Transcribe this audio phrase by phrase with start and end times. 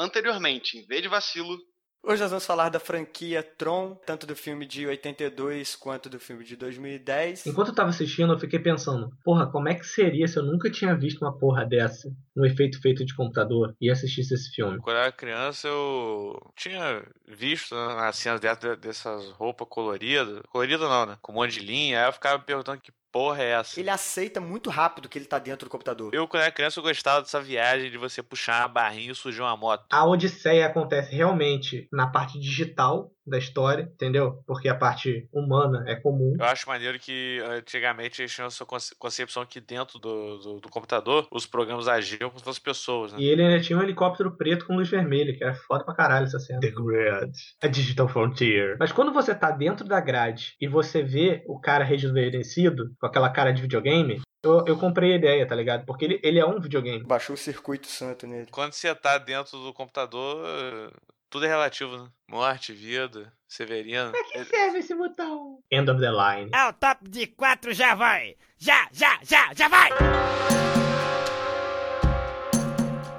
[0.00, 1.56] anteriormente, em vez de vacilo,
[2.02, 6.42] Hoje nós vamos falar da franquia Tron, tanto do filme de 82 quanto do filme
[6.44, 7.46] de 2010.
[7.46, 10.70] Enquanto eu tava assistindo, eu fiquei pensando, porra, como é que seria se eu nunca
[10.70, 14.78] tinha visto uma porra dessa, um efeito feito de computador, e assistisse esse filme?
[14.78, 20.40] Quando eu era criança, eu tinha visto né, as cenas dentro dessas roupas coloridas.
[20.48, 21.18] Colorida não, né?
[21.20, 22.00] Com um monte de linha.
[22.00, 23.78] Aí eu ficava me perguntando que porra é essa?
[23.78, 26.14] Ele aceita muito rápido que ele tá dentro do computador.
[26.14, 29.46] Eu, quando era criança, eu gostava dessa viagem de você puxar uma barrinha e sujar
[29.46, 29.86] uma moto.
[29.90, 34.42] A Odisseia acontece realmente na parte digital da história, entendeu?
[34.46, 36.34] Porque a parte humana é comum.
[36.38, 38.64] Eu acho maneiro que antigamente eles tinham essa
[38.98, 43.20] concepção que dentro do, do, do, computador os programas agiam como se fossem pessoas, né?
[43.20, 46.26] E ele ainda tinha um helicóptero preto com luz vermelha, que era foda pra caralho
[46.26, 46.60] essa cena.
[46.60, 47.32] The Grid.
[47.62, 48.76] A Digital Frontier.
[48.78, 53.30] Mas quando você tá dentro da grade e você vê o cara rejuvenescido, com aquela
[53.30, 55.84] cara de videogame, eu, eu, comprei a ideia, tá ligado?
[55.84, 57.04] Porque ele, ele é um videogame.
[57.04, 58.46] Baixou o circuito santo nele.
[58.50, 60.90] Quando você tá dentro do computador,
[61.30, 62.08] tudo é relativo, né?
[62.28, 64.10] Morte, vida, Severino.
[64.10, 65.60] Pra que serve esse botão?
[65.70, 66.50] End of the line.
[66.52, 68.34] É o top de quatro, já vai!
[68.58, 69.90] Já, já, já, já vai!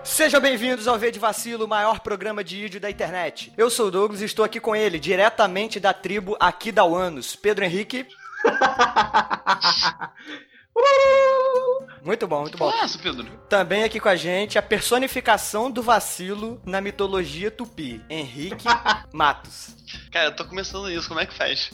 [0.04, 3.54] Sejam bem-vindos ao V de Vacilo, o maior programa de vídeo da internet.
[3.58, 8.06] Eu sou o Douglas e estou aqui com ele, diretamente da tribo Aquidauanos, Pedro Henrique.
[12.04, 12.72] Muito bom, muito bom.
[12.72, 13.26] Nossa, Pedro.
[13.48, 18.66] Também aqui com a gente a personificação do vacilo na mitologia tupi, Henrique
[19.14, 19.76] Matos.
[20.12, 21.72] Cara, eu tô começando isso, como é que faz?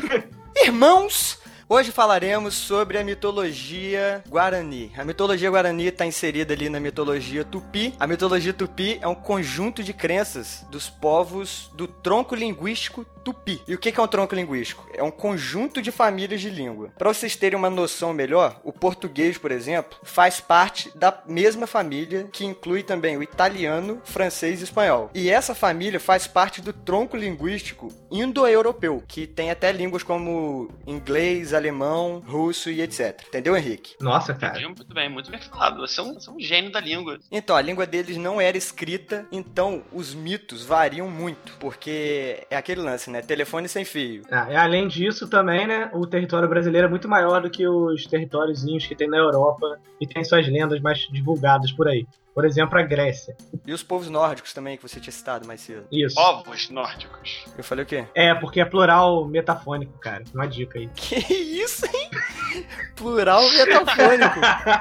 [0.62, 4.92] Irmãos, Hoje falaremos sobre a mitologia guarani.
[4.96, 7.94] A mitologia guarani está inserida ali na mitologia tupi.
[7.98, 13.62] A mitologia tupi é um conjunto de crenças dos povos do tronco linguístico tupi.
[13.66, 14.86] E o que é um tronco linguístico?
[14.92, 16.90] É um conjunto de famílias de língua.
[16.98, 22.28] Para vocês terem uma noção melhor, o português, por exemplo, faz parte da mesma família
[22.32, 25.10] que inclui também o italiano, francês e espanhol.
[25.14, 31.51] E essa família faz parte do tronco linguístico indo-europeu, que tem até línguas como inglês,
[31.54, 33.22] alemão, russo e etc.
[33.28, 33.94] Entendeu, Henrique?
[34.00, 34.60] Nossa, cara.
[34.60, 35.78] Muito bem, muito bem falado.
[35.78, 37.18] Você é um, você é um gênio da língua.
[37.30, 42.80] Então, a língua deles não era escrita, então os mitos variam muito, porque é aquele
[42.80, 43.22] lance, né?
[43.22, 44.22] Telefone sem fio.
[44.30, 45.90] Ah, e além disso, também, né?
[45.92, 50.06] O território brasileiro é muito maior do que os territóriozinhos que tem na Europa e
[50.06, 52.06] tem suas lendas mais divulgadas por aí.
[52.34, 53.36] Por exemplo, a Grécia.
[53.66, 55.86] E os povos nórdicos também, que você tinha citado mais cedo.
[55.92, 56.14] Isso.
[56.14, 57.44] Povos nórdicos.
[57.56, 58.06] Eu falei o quê?
[58.14, 60.24] É, porque é plural metafônico, cara.
[60.34, 60.88] Uma dica aí.
[60.94, 62.10] Que isso, hein?
[62.96, 64.40] plural metafônico.
[64.42, 64.80] ah,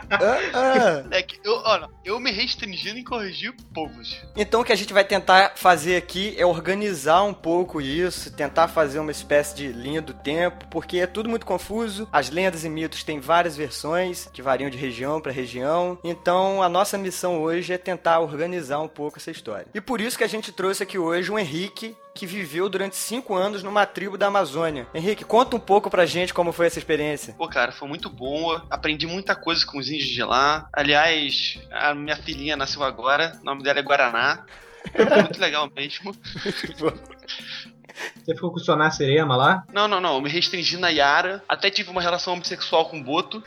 [0.53, 1.03] ah.
[1.11, 4.21] É que eu, olha, eu me restringindo em corrigir povos.
[4.35, 8.67] Então o que a gente vai tentar fazer aqui é organizar um pouco isso, tentar
[8.67, 12.07] fazer uma espécie de linha do tempo, porque é tudo muito confuso.
[12.11, 15.97] As lendas e mitos têm várias versões que variam de região para região.
[16.03, 19.67] Então a nossa missão hoje é tentar organizar um pouco essa história.
[19.73, 23.35] E por isso que a gente trouxe aqui hoje o Henrique, que viveu durante cinco
[23.35, 24.87] anos numa tribo da Amazônia.
[24.93, 27.33] Henrique, conta um pouco pra gente como foi essa experiência.
[27.37, 28.65] Pô, cara, foi muito boa.
[28.69, 30.67] Aprendi muita coisa com os índios de lá.
[30.73, 33.37] Aliás, a minha filhinha nasceu agora.
[33.41, 34.45] O nome dela é Guaraná.
[34.91, 36.15] Foi muito legal mesmo.
[38.23, 39.63] Você ficou com o Sonar Serema lá?
[39.71, 40.15] Não, não, não.
[40.15, 41.43] Eu me restringi na Yara.
[41.47, 43.43] Até tive uma relação homossexual com o Boto.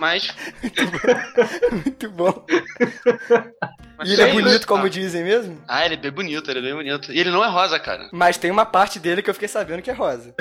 [0.00, 0.28] Mas.
[1.72, 2.44] Muito bom.
[3.96, 5.58] Mas e ele é bonito, como dizem mesmo?
[5.68, 7.12] Ah, ele é bem bonito, ele é bem bonito.
[7.12, 8.08] E ele não é rosa, cara.
[8.12, 10.34] Mas tem uma parte dele que eu fiquei sabendo que é rosa.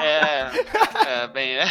[0.00, 0.50] É.
[1.06, 1.66] É, bem, é.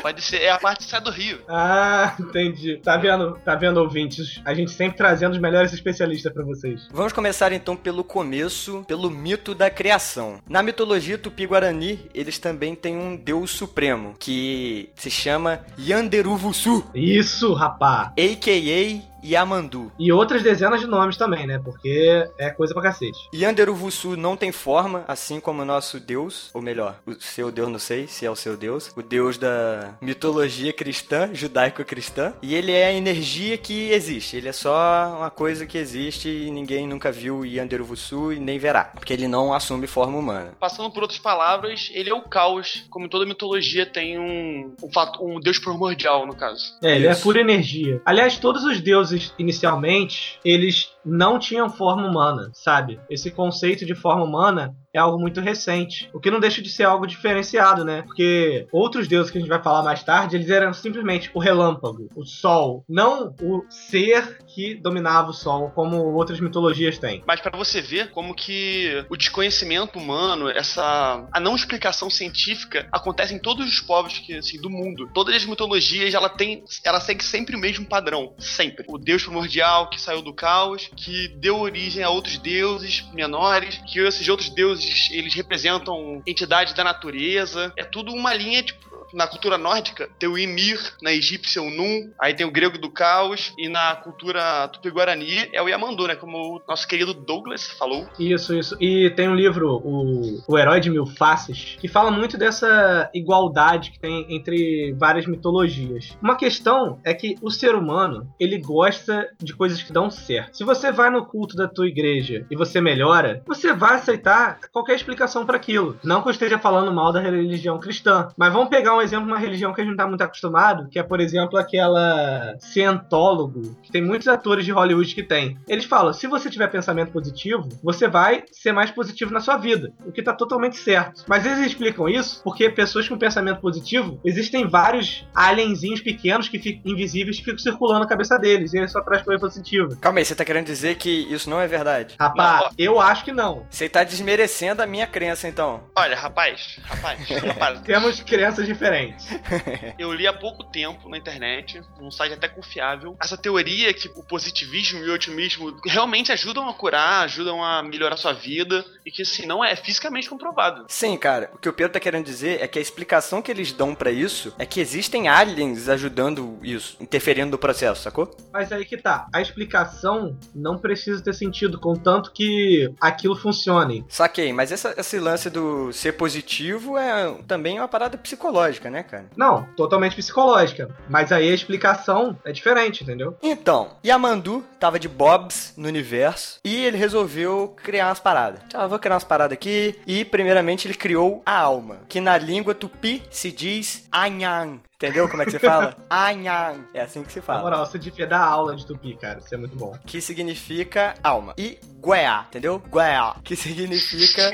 [0.00, 0.42] Pode ser.
[0.42, 1.40] É a parte que sai do Rio.
[1.48, 2.78] Ah, entendi.
[2.78, 4.40] Tá vendo, tá vendo, ouvintes?
[4.44, 6.88] A gente sempre trazendo os melhores especialistas para vocês.
[6.90, 10.40] Vamos começar então pelo começo, pelo mito da criação.
[10.48, 16.84] Na mitologia tupi-guarani, eles também têm um deus supremo, que se chama Yanderuvusu.
[16.94, 18.12] Isso, rapá!
[18.18, 19.11] A.K.A.
[19.24, 19.92] Yamandu.
[19.98, 21.60] E outras dezenas de nomes também, né?
[21.62, 23.18] Porque é coisa pra cacete.
[23.34, 27.78] Yanderuvusu não tem forma, assim como o nosso deus, ou melhor, o seu deus, não
[27.78, 32.34] sei se é o seu deus, o deus da mitologia cristã, judaico-cristã.
[32.42, 34.36] E ele é a energia que existe.
[34.36, 38.84] Ele é só uma coisa que existe e ninguém nunca viu Yanderuvusu e nem verá.
[38.84, 40.54] Porque ele não assume forma humana.
[40.58, 42.84] Passando por outras palavras, ele é o caos.
[42.90, 46.76] Como toda mitologia tem um, um, fato, um deus primordial, no caso.
[46.82, 48.00] É, ele é pura energia.
[48.04, 52.98] Aliás, todos os deuses deuses, inicialmente, eles não tinham forma humana, sabe?
[53.10, 56.10] Esse conceito de forma humana é algo muito recente.
[56.12, 58.02] O que não deixa de ser algo diferenciado, né?
[58.02, 62.08] Porque outros deuses que a gente vai falar mais tarde, eles eram simplesmente o relâmpago,
[62.14, 67.22] o sol, não o ser que dominava o sol, como outras mitologias têm.
[67.26, 73.34] Mas para você ver como que o desconhecimento humano, essa a não explicação científica acontece
[73.34, 75.10] em todos os povos que assim do mundo.
[75.14, 78.84] Todas as mitologias, ela tem, ela segue sempre o mesmo padrão, sempre.
[78.88, 83.98] O deus primordial que saiu do caos, que deu origem a outros deuses menores, que
[84.00, 87.72] esses outros deuses eles representam entidades da natureza.
[87.76, 92.10] É tudo uma linha tipo na cultura nórdica, tem o Ymir, na egípcia o Num,
[92.18, 96.16] aí tem o grego do caos, e na cultura tupi-guarani é o Yamandu, né?
[96.16, 98.06] Como o nosso querido Douglas falou.
[98.18, 98.76] Isso, isso.
[98.80, 103.90] E tem um livro, o, o Herói de Mil Faces, que fala muito dessa igualdade
[103.90, 106.16] que tem entre várias mitologias.
[106.22, 110.56] Uma questão é que o ser humano, ele gosta de coisas que dão certo.
[110.56, 114.94] Se você vai no culto da tua igreja e você melhora, você vai aceitar qualquer
[114.94, 115.98] explicação para aquilo.
[116.02, 119.32] Não que eu esteja falando mal da religião cristã, mas vamos pegar um exemplo de
[119.32, 123.76] uma religião que a gente não tá muito acostumado, que é, por exemplo, aquela cientólogo,
[123.82, 125.58] que tem muitos atores de Hollywood que tem.
[125.68, 129.92] Eles falam, se você tiver pensamento positivo, você vai ser mais positivo na sua vida,
[130.06, 131.24] o que tá totalmente certo.
[131.28, 136.92] Mas eles explicam isso porque pessoas com pensamento positivo, existem vários alienzinhos pequenos que ficam
[136.92, 139.96] invisíveis que ficam circulando na cabeça deles, e eles só traz coisa positiva.
[140.00, 142.14] Calma aí, você tá querendo dizer que isso não é verdade?
[142.18, 143.66] Rapaz, Não, eu acho que não.
[143.70, 145.82] Você tá desmerecendo a minha crença, então.
[145.96, 148.91] Olha, rapaz, rapaz, rapaz, Temos crenças diferentes.
[149.98, 154.22] eu li há pouco tempo na internet, num site até confiável, essa teoria que o
[154.22, 159.22] positivismo e o otimismo realmente ajudam a curar, ajudam a melhorar sua vida, e que
[159.22, 160.84] assim, não é fisicamente comprovado.
[160.88, 161.50] Sim, cara.
[161.54, 164.10] O que o Pedro tá querendo dizer é que a explicação que eles dão pra
[164.10, 168.34] isso é que existem aliens ajudando isso, interferindo no processo, sacou?
[168.52, 169.26] Mas aí que tá.
[169.32, 174.04] A explicação não precisa ter sentido, contanto que aquilo funcione.
[174.08, 179.26] Saquei, mas essa- esse lance do ser positivo é também uma parada psicológica, né, cara?
[179.36, 180.88] Não, totalmente psicológica.
[181.08, 183.36] Mas aí a explicação é diferente, entendeu?
[183.42, 188.60] Então, Yamandu tava de bobs no universo e ele resolveu criar umas paradas.
[188.66, 192.36] Então, eu vou criar umas paradas aqui e, primeiramente, ele criou a alma, que na
[192.38, 194.80] língua tupi se diz Anhan.
[195.02, 195.96] Entendeu como é que se fala?
[196.08, 196.84] Anhan.
[196.94, 197.62] É assim que se Na fala.
[197.62, 199.40] moral, você devia dar aula de tupi, cara.
[199.40, 199.98] Isso é muito bom.
[200.06, 201.54] Que significa alma.
[201.58, 202.80] E Gueá, entendeu?
[202.88, 204.52] Gueá, que significa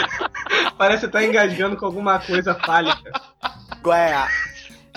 [0.78, 3.12] Parece que tá engasgando com alguma coisa fálica.
[3.84, 4.28] Gueá.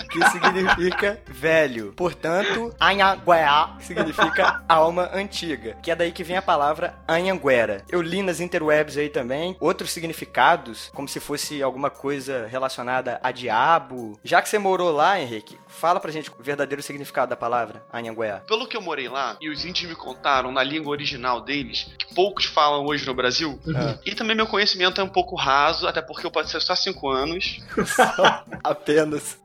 [0.08, 1.92] Que significa velho.
[1.94, 5.76] Portanto, Anhangueá significa alma antiga.
[5.82, 7.84] Que é daí que vem a palavra Anhanguera.
[7.88, 13.30] Eu li nas interwebs aí também outros significados, como se fosse alguma coisa relacionada a
[13.30, 14.18] diabo.
[14.24, 18.40] Já que você morou lá, Henrique, fala pra gente o verdadeiro significado da palavra Anhangueá.
[18.46, 22.14] Pelo que eu morei lá, e os índios me contaram na língua original deles, que
[22.14, 23.98] poucos falam hoje no Brasil, Ah.
[24.04, 27.60] e também meu conhecimento é um pouco raso, até porque eu passei só 5 anos.
[28.64, 29.38] Apenas.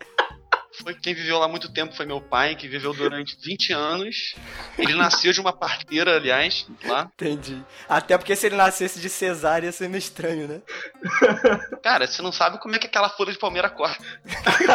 [0.81, 4.35] Foi quem viveu lá muito tempo foi meu pai, que viveu durante 20 anos.
[4.77, 7.09] Ele nasceu de uma parteira, aliás, lá.
[7.13, 7.61] Entendi.
[7.87, 10.61] Até porque se ele nascesse de cesárea ia ser meio estranho, né?
[11.83, 14.03] Cara, você não sabe como é que aquela folha de palmeira corta.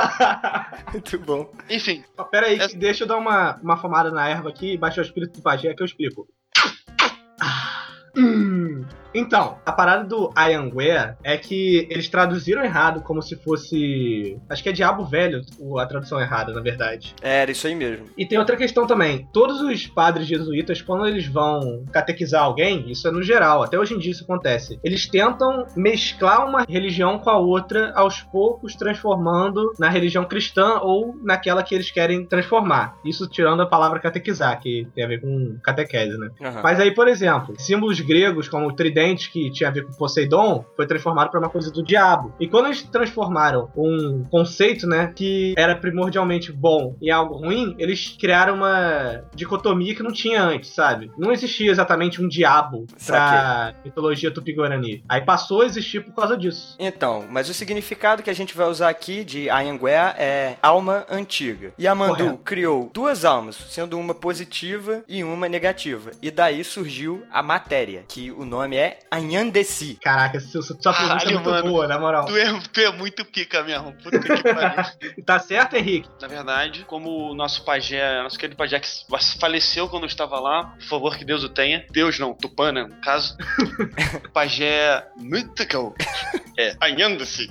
[0.92, 1.52] Muito bom.
[1.68, 4.78] Enfim, Ó, Pera aí, É- deixa eu dar uma, uma fumada na erva aqui e
[4.78, 6.26] baixar o espírito do pajé que eu explico.
[7.40, 7.86] Ah,
[8.16, 8.84] hum.
[9.14, 14.38] Então, a parada do Ironware é que eles traduziram errado como se fosse.
[14.48, 15.42] Acho que é Diabo Velho
[15.78, 17.14] a tradução errada, na verdade.
[17.20, 18.06] Era isso aí mesmo.
[18.16, 19.28] E tem outra questão também.
[19.32, 23.94] Todos os padres jesuítas, quando eles vão catequizar alguém, isso é no geral, até hoje
[23.94, 29.72] em dia isso acontece, eles tentam mesclar uma religião com a outra, aos poucos transformando
[29.78, 32.96] na religião cristã ou naquela que eles querem transformar.
[33.04, 36.30] Isso tirando a palavra catequizar, que tem a ver com catequese, né?
[36.40, 36.60] Aham.
[36.62, 38.99] Mas aí, por exemplo, símbolos gregos como o tridente,
[39.30, 42.34] que tinha a ver com Poseidon, foi transformado para uma coisa do diabo.
[42.38, 48.16] E quando eles transformaram um conceito, né, que era primordialmente bom em algo ruim, eles
[48.18, 51.10] criaram uma dicotomia que não tinha antes, sabe?
[51.18, 55.02] Não existia exatamente um diabo pra mitologia tupi-guarani.
[55.08, 56.76] Aí passou a existir por causa disso.
[56.78, 61.72] Então, mas o significado que a gente vai usar aqui de Anhanguea é alma antiga.
[61.80, 62.38] Yamandu Correto.
[62.44, 66.10] criou duas almas, sendo uma positiva e uma negativa.
[66.22, 69.98] E daí surgiu a matéria, que o nome é Anhandesi.
[70.02, 71.68] Caraca, sua sua pronúncia é muito mano.
[71.70, 72.24] boa, na moral.
[72.26, 73.92] tu é, tu é muito pica mesmo.
[74.02, 74.84] Puta que pariu.
[75.24, 76.08] Tá certo, Henrique?
[76.20, 78.88] Na verdade, como o nosso pajé, nosso querido pajé que
[79.38, 81.84] faleceu quando eu estava lá, por favor que Deus o tenha.
[81.90, 83.36] Deus não, Tupã, né, no caso.
[84.32, 85.94] pajé Mythical.
[86.60, 87.50] É, Anhanda-se.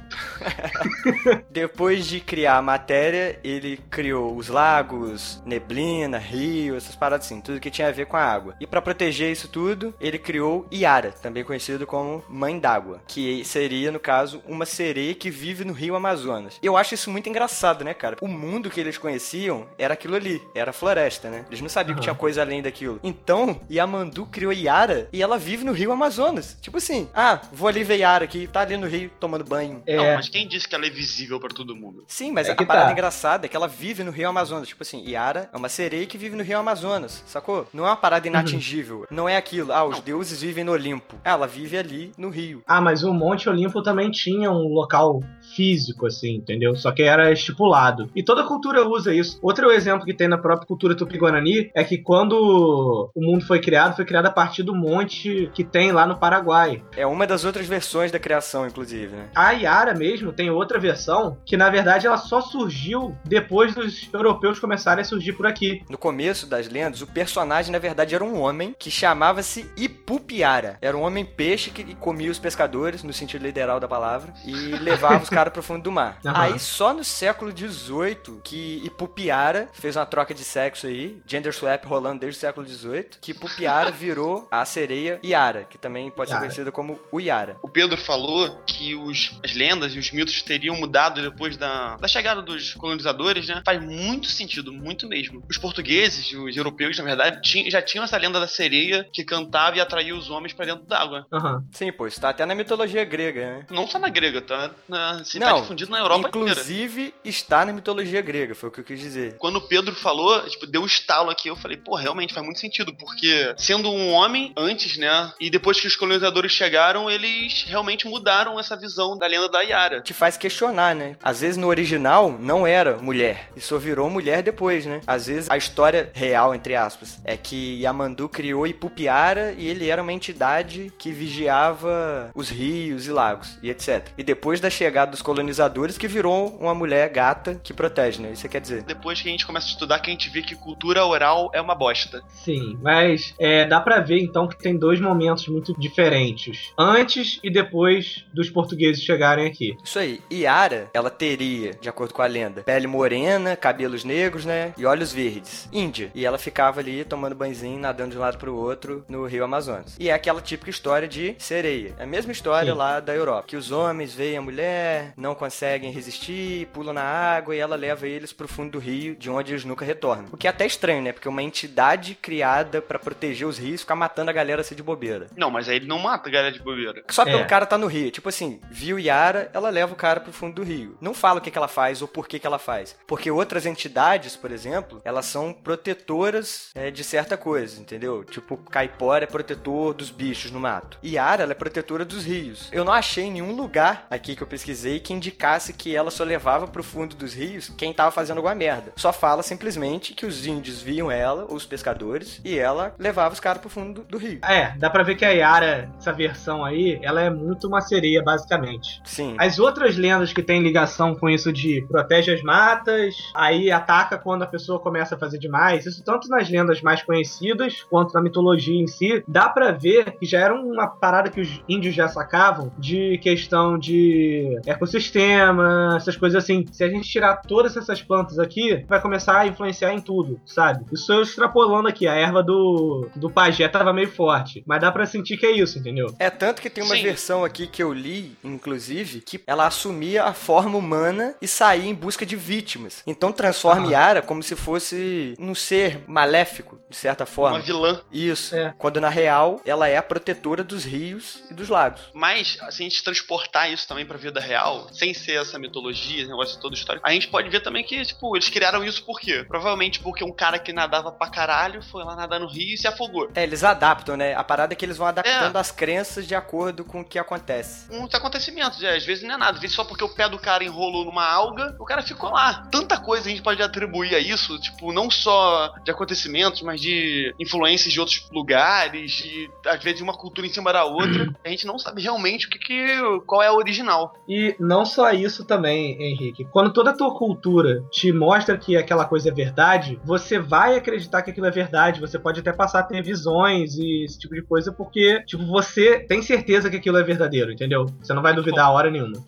[1.49, 7.59] Depois de criar a matéria, ele criou os lagos, neblina, rio, essas paradas assim, tudo
[7.59, 8.55] que tinha a ver com a água.
[8.59, 13.91] E pra proteger isso tudo, ele criou Iara, também conhecido como Mãe d'Água, que seria,
[13.91, 16.59] no caso, uma sereia que vive no rio Amazonas.
[16.61, 18.17] Eu acho isso muito engraçado, né, cara?
[18.21, 21.45] O mundo que eles conheciam era aquilo ali, era a floresta, né?
[21.49, 22.99] Eles não sabiam que tinha coisa além daquilo.
[23.03, 26.57] Então, Yamandu criou Iara e ela vive no rio Amazonas.
[26.61, 29.81] Tipo assim, ah, vou ali ver Iara aqui, tá ali no rio rio tomando banho.
[29.85, 32.03] É, Não, mas quem disse que ela é visível pra todo mundo?
[32.07, 32.91] Sim, mas É a parada tá.
[32.91, 34.67] engraçada é que ela vive no Rio Amazonas.
[34.67, 37.67] Tipo assim, Yara é uma sereia que vive no Rio Amazonas, sacou?
[37.73, 39.05] Não é uma parada inatingível.
[39.09, 40.03] Não é aquilo, ah, os Não.
[40.03, 41.15] deuses vivem no Olimpo.
[41.23, 42.61] Ela vive ali no Rio.
[42.67, 45.21] Ah, mas o Monte Olimpo também tinha um local
[45.55, 46.75] físico, assim, entendeu?
[46.75, 48.09] Só que era estipulado.
[48.15, 49.39] E toda cultura usa isso.
[49.41, 53.95] Outro exemplo que tem na própria cultura tupi-guarani é que quando o mundo foi criado,
[53.95, 56.83] foi criado a partir do monte que tem lá no Paraguai.
[56.95, 59.29] É uma das outras versões da criação, inclusive, né?
[59.35, 64.59] A Yara mesmo tem outra versão que, na verdade, ela só surgiu depois dos europeus
[64.59, 65.83] começarem a surgir por aqui.
[65.89, 70.77] No começo das lendas, o personagem, na verdade, era um homem que chamava-se Ipupiara.
[70.81, 75.23] Era um homem peixe que comia os pescadores, no sentido literal da palavra, e levava
[75.23, 76.19] os caras pro fundo do mar.
[76.25, 76.41] Aham.
[76.41, 81.85] Aí, só no século XVIII, que Ipupiara fez uma troca de sexo aí, gender swap
[81.85, 86.35] rolando desde o século XVIII, que Ipupiara virou a sereia Yara, que também pode ser
[86.35, 86.45] Yara.
[86.45, 87.57] conhecida como o Yara.
[87.61, 92.07] O Pedro falou que os, as lendas e os mitos teriam mudado depois da, da
[92.07, 93.61] chegada dos colonizadores, né?
[93.65, 95.43] Faz muito sentido, muito mesmo.
[95.49, 99.77] Os portugueses, os europeus, na verdade, tinham- já tinham essa lenda da sereia que cantava
[99.77, 101.25] e atraía os homens pra dentro d'água.
[101.31, 101.63] Aham.
[101.71, 103.65] Sim, pô, isso tá até na mitologia grega, né?
[103.69, 104.71] Não só na grega, tá?
[104.87, 106.51] Na, se Não, tá difundido na Europa inteira.
[106.51, 109.35] Inclusive, está na mitologia grega, foi o que eu quis dizer.
[109.37, 112.59] Quando o Pedro falou, tipo, deu um estalo aqui, eu falei, pô, realmente faz muito
[112.59, 118.07] sentido, porque sendo um homem antes, né, e depois que os colonizadores chegaram, eles realmente
[118.07, 120.01] mudaram essa visão da lenda da Yara.
[120.01, 121.15] te faz questionar, né?
[121.23, 125.01] Às vezes no original não era mulher, e só virou mulher depois, né?
[125.05, 130.01] Às vezes a história real, entre aspas, é que Yamandu criou Ipupiara e ele era
[130.01, 134.07] uma entidade que vigiava os rios e lagos e etc.
[134.17, 138.31] E depois da chegada dos colonizadores que virou uma mulher gata que protege, né?
[138.33, 138.83] Isso quer dizer.
[138.83, 141.61] Depois que a gente começa a estudar, que a gente vê que cultura oral é
[141.61, 142.21] uma bosta.
[142.29, 146.71] Sim, mas é, dá pra ver então que tem dois momentos muito diferentes.
[146.77, 149.77] Antes e depois dos portugueses chegarem aqui.
[149.83, 150.21] Isso aí.
[150.31, 154.73] Yara, ela teria, de acordo com a lenda, pele morena, cabelos negros, né?
[154.77, 155.67] E olhos verdes.
[155.71, 156.11] Índia.
[156.13, 159.95] E ela ficava ali tomando banhozinho, nadando de um lado pro outro no rio Amazonas.
[159.99, 161.93] E é aquela típica história de sereia.
[161.97, 162.77] É a mesma história Sim.
[162.77, 163.45] lá da Europa.
[163.47, 168.07] Que os homens veem a mulher, não conseguem resistir, pulam na água e ela leva
[168.07, 170.25] eles pro fundo do rio, de onde eles nunca retornam.
[170.31, 171.11] O que é até estranho, né?
[171.11, 175.27] Porque uma entidade criada pra proteger os rios fica matando a galera assim de bobeira.
[175.35, 177.03] Não, mas aí ele não mata a galera de bobeira.
[177.09, 177.45] Só pelo É.
[177.45, 178.11] cara tá no rio.
[178.11, 178.38] Tipo assim,
[178.69, 180.97] viu Yara, ela leva o cara pro fundo do rio.
[181.01, 182.95] Não fala o que, que ela faz ou por que, que ela faz.
[183.07, 188.23] Porque outras entidades, por exemplo, elas são protetoras é, de certa coisa, entendeu?
[188.23, 190.97] Tipo, Caipora é protetor dos bichos no mato.
[191.03, 192.69] Yara, ela é protetora dos rios.
[192.71, 196.67] Eu não achei nenhum lugar aqui que eu pesquisei que indicasse que ela só levava
[196.67, 198.93] pro fundo dos rios quem tava fazendo alguma merda.
[198.95, 203.61] Só fala simplesmente que os índios viam ela, os pescadores, e ela levava os caras
[203.61, 204.39] pro fundo do, do rio.
[204.43, 208.23] É, dá pra ver que a Yara, essa versão aí, ela é muito uma sereia,
[208.29, 209.01] basicamente.
[209.03, 209.35] Sim.
[209.39, 214.43] As outras lendas que têm ligação com isso de protege as matas, aí ataca quando
[214.43, 218.79] a pessoa começa a fazer demais, isso tanto nas lendas mais conhecidas quanto na mitologia
[218.79, 222.71] em si, dá pra ver que já era uma parada que os índios já sacavam
[222.77, 226.65] de questão de ecossistema, essas coisas assim.
[226.71, 230.85] Se a gente tirar todas essas plantas aqui, vai começar a influenciar em tudo, sabe?
[230.91, 235.05] Isso eu extrapolando aqui, a erva do, do pajé tava meio forte, mas dá pra
[235.05, 236.13] sentir que é isso, entendeu?
[236.19, 237.03] É tanto que tem uma Sim.
[237.03, 241.93] versão aqui que eu li, inclusive, que ela assumia a forma humana e saía em
[241.95, 243.01] busca de vítimas.
[243.07, 243.91] Então transforma Ah.
[243.91, 247.59] Yara como se fosse um ser maléfico, de certa Uma forma.
[247.59, 248.01] vilã.
[248.11, 248.55] Isso.
[248.55, 248.73] É.
[248.77, 252.01] Quando na real ela é a protetora dos rios e dos lagos.
[252.13, 256.29] Mas, se a gente transportar isso também pra vida real, sem ser essa mitologia, esse
[256.29, 259.45] negócio todo histórico, a gente pode ver também que, tipo, eles criaram isso por quê?
[259.47, 262.87] Provavelmente porque um cara que nadava pra caralho foi lá nadar no rio e se
[262.87, 263.29] afogou.
[263.35, 264.33] É, eles adaptam, né?
[264.35, 265.59] A parada é que eles vão adaptando É.
[265.59, 267.85] as crenças de acordo com o que acontece.
[268.09, 269.53] Uns acontecimentos, é, às vezes não é nada.
[269.53, 272.67] Às vezes só porque o pé do cara enrolou numa alga, o cara ficou lá.
[272.71, 277.33] Tanta coisa a gente pode atribuir a isso, tipo, não só de acontecimentos, mas de
[277.39, 281.29] influências de outros lugares, e às vezes uma cultura em cima da outra.
[281.45, 284.13] A gente não sabe realmente o que, que qual é a original.
[284.27, 286.45] E não só isso também, Henrique.
[286.45, 291.21] Quando toda a tua cultura te mostra que aquela coisa é verdade, você vai acreditar
[291.21, 292.01] que aquilo é verdade.
[292.01, 295.99] Você pode até passar a ter visões e esse tipo de coisa, porque, tipo, você
[295.99, 297.85] tem certeza que aquilo é verdadeiro, entendeu?
[298.01, 299.23] Você não vai duvidar a hora nenhuma.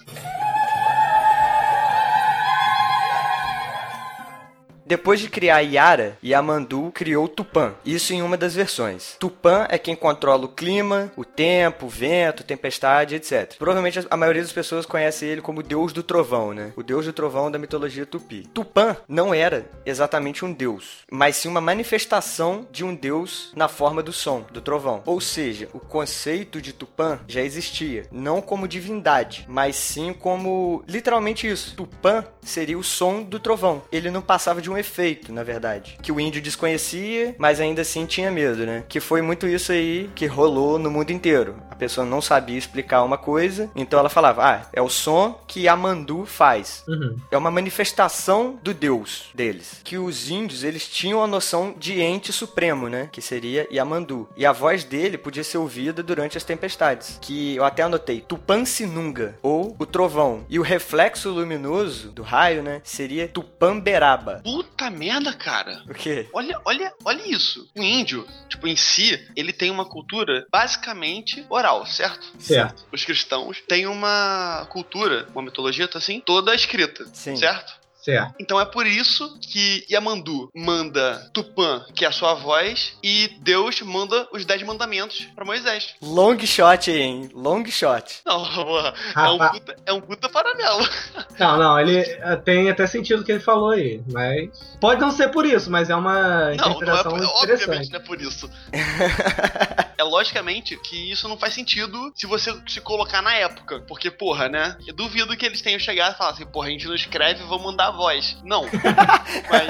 [4.92, 7.74] Depois de criar Yara, Yamandu criou Tupã.
[7.86, 9.16] Isso em uma das versões.
[9.18, 13.56] Tupã é quem controla o clima, o tempo, o vento, tempestade, etc.
[13.58, 16.74] Provavelmente a maioria das pessoas conhece ele como deus do trovão, né?
[16.76, 18.46] O deus do trovão da mitologia tupi.
[18.54, 24.04] Tupã não era exatamente um deus, mas sim uma manifestação de um deus na forma
[24.04, 25.04] do som, do trovão.
[25.06, 31.50] Ou seja, o conceito de Tupã já existia, não como divindade, mas sim como literalmente
[31.50, 31.78] isso.
[31.78, 33.84] Tupã seria o som do trovão.
[33.90, 38.06] Ele não passava de um efeito, na verdade, que o índio desconhecia, mas ainda assim
[38.06, 38.84] tinha medo, né?
[38.88, 41.56] Que foi muito isso aí que rolou no mundo inteiro.
[41.70, 45.68] A pessoa não sabia explicar uma coisa, então ela falava: "Ah, é o som que
[45.68, 46.84] Amandu faz".
[46.88, 47.18] Uhum.
[47.32, 49.82] É uma manifestação do deus deles.
[49.84, 53.10] Que os índios, eles tinham a noção de ente supremo, né?
[53.12, 54.28] Que seria Yamandu.
[54.36, 57.18] E a voz dele podia ser ouvida durante as tempestades.
[57.22, 60.46] Que eu até anotei, Tupancinunga, ou o trovão.
[60.50, 62.82] E o reflexo luminoso do raio, né?
[62.84, 64.42] Seria Tupamberaba.
[64.44, 65.84] Puta merda, cara.
[65.90, 66.28] O quê?
[66.34, 67.70] Olha, olha, olha isso.
[67.76, 72.32] O índio, tipo, em si, ele tem uma cultura basicamente oral, certo?
[72.40, 72.86] Certo.
[72.92, 77.36] Os cristãos têm uma cultura, uma mitologia, tá assim, toda escrita, Sim.
[77.36, 77.81] certo?
[78.02, 78.34] Certo.
[78.40, 83.82] Então é por isso que Yamandu manda Tupã, que é a sua voz, e Deus
[83.82, 85.96] manda os Dez Mandamentos pra Moisés.
[86.02, 87.30] Long shot aí, hein?
[87.34, 88.22] Long shot.
[88.26, 90.88] Não, porra, é um puta, é um puta paralelo.
[91.40, 94.50] Não, não, ele eh, tem até sentido o que ele falou aí, mas.
[94.80, 97.64] Pode não ser por isso, mas é uma Não, não é, interpretação por- interessante.
[97.64, 98.50] obviamente não é por isso.
[99.98, 103.80] é logicamente que isso não faz sentido se você se colocar na época.
[103.88, 104.78] Porque, porra, né?
[104.86, 107.66] Eu duvido que eles tenham chegado e falado assim, porra, a gente não escreve, vamos
[107.66, 108.38] mandar a voz.
[108.44, 108.64] Não.
[109.50, 109.68] Mas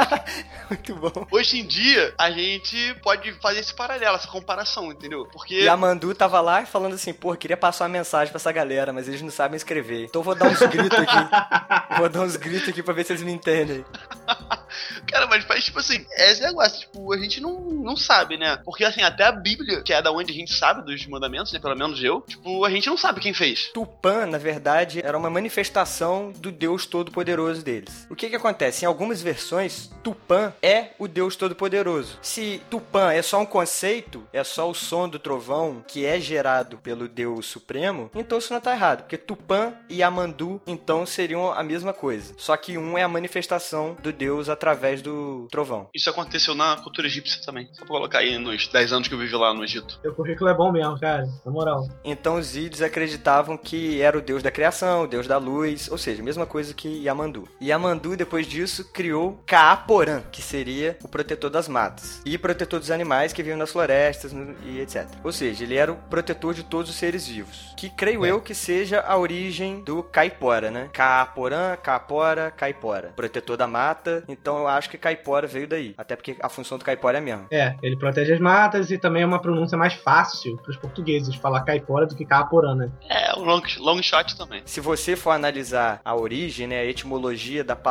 [0.70, 1.28] Muito bom.
[1.32, 5.28] hoje em dia, a gente pode fazer esse paralelo, essa comparação, entendeu?
[5.32, 5.62] Porque.
[5.62, 8.94] E a Mandu tava lá falando assim, pô, queria passar uma mensagem pra essa galera,
[8.94, 10.06] mas eles não sabem escrever.
[10.06, 11.98] Então eu vou dar uns gritos aqui.
[11.98, 13.84] vou dar uns gritos aqui pra ver se eles me entendem.
[15.08, 18.58] Cara, mas faz tipo assim, é esse negócio, tipo, a gente não, não sabe, né?
[18.64, 21.60] Porque assim, até a Bíblia, que é da onde a gente sabe dos mandamentos, né?
[21.60, 23.70] Pelo menos eu, tipo, a gente não sabe quem fez.
[23.74, 28.08] Tupã, na verdade, era uma manifestação do Deus Todo-Poderoso deles.
[28.12, 28.84] O que que acontece?
[28.84, 32.20] Em algumas versões, Tupã é o Deus Todo-Poderoso.
[32.22, 36.78] Se Tupã é só um conceito, é só o som do trovão que é gerado
[36.78, 41.64] pelo Deus Supremo, então isso não tá errado, porque Tupã e Amandu, então, seriam a
[41.64, 42.34] mesma coisa.
[42.38, 45.88] Só que um é a manifestação do Deus através do trovão.
[45.96, 47.70] Isso aconteceu na cultura egípcia também.
[47.72, 50.00] Só pra colocar aí nos 10 anos que eu vivi lá no Egito.
[50.02, 51.26] Seu currículo é bom mesmo, cara.
[51.46, 51.88] Na moral.
[52.04, 55.98] Então os ídios acreditavam que era o deus da criação, o deus da luz, ou
[55.98, 57.48] seja, a mesma coisa que Yamandu.
[57.62, 63.32] Yamandu, depois disso, criou Kaaporã, que seria o protetor das matas, e protetor dos animais
[63.34, 65.08] que vivem nas florestas no- e etc.
[65.24, 68.54] Ou seja, ele era o protetor de todos os seres vivos, que creio eu que
[68.56, 70.90] seja a origem do Caipora, né?
[70.92, 73.14] Kaaporã, Caapora, Caipora.
[73.16, 76.86] Protetor da mata, então eu acho que Caipora veio daí, até porque a função do
[76.86, 77.46] Caipora é a mesma.
[77.52, 81.62] É, ele protege as matas e também é uma pronúncia mais fácil pros portugueses falar
[81.62, 82.90] caipora do que caaporã, né?
[83.10, 84.62] É, o long, long shot também.
[84.66, 87.91] Se você for analisar a origem, né, a etimologia da palavra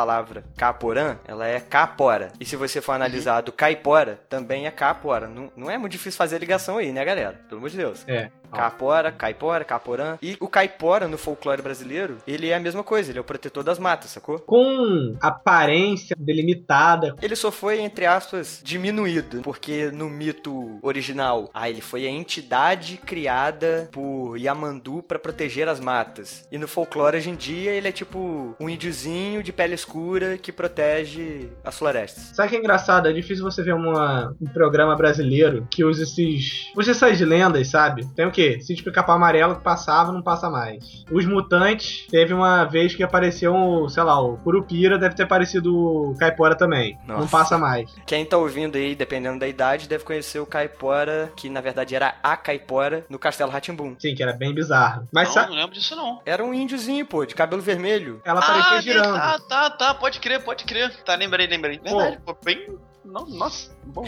[0.55, 2.31] caporã, ela é capora.
[2.39, 5.27] E se você for analisar a do caipora, também é capora.
[5.27, 7.39] Não, não é muito difícil fazer a ligação aí, né, galera?
[7.47, 8.03] Pelo amor de Deus.
[8.07, 8.29] É.
[8.51, 8.55] ó.
[8.55, 10.17] Capora, caipora, caporã.
[10.21, 13.63] E o caipora no folclore brasileiro, ele é a mesma coisa, ele é o protetor
[13.63, 14.39] das matas, sacou?
[14.39, 17.15] Com aparência delimitada.
[17.21, 22.97] Ele só foi, entre aspas, diminuído, porque no mito original, ah, ele foi a entidade
[22.97, 26.47] criada por Yamandu pra proteger as matas.
[26.51, 30.51] E no folclore hoje em dia, ele é tipo um índiozinho de pele escura que
[30.51, 32.31] protege as florestas.
[32.35, 33.07] Sabe o que é engraçado?
[33.07, 36.71] É difícil você ver uma, um programa brasileiro que usa esses.
[36.75, 38.05] Usa essas lendas, sabe?
[38.15, 38.59] Tem o quê?
[38.61, 41.05] Se explicar para amarelo que passava, não passa mais.
[41.11, 45.75] Os mutantes, teve uma vez que apareceu, um, sei lá, o Curupira, deve ter aparecido
[45.75, 46.97] o Caipora também.
[47.07, 47.29] Não Nossa.
[47.29, 47.91] passa mais.
[48.05, 52.15] Quem tá ouvindo aí, dependendo da idade, deve conhecer o caipora, que na verdade era
[52.23, 53.95] a caipora, no Castelo Ratimbum.
[53.99, 55.07] Sim, que era bem bizarro.
[55.13, 56.21] Mas não, sa- não lembro disso não.
[56.25, 58.21] Era um índiozinho, pô, de cabelo vermelho.
[58.25, 59.15] ela aparecia ah, girando.
[59.15, 60.91] Tá, tá, tá, pode crer, pode crer.
[61.03, 61.79] Tá, lembrei, lembrei.
[61.79, 62.67] Verdade, pô, bem.
[63.03, 64.07] Não, nossa, boa.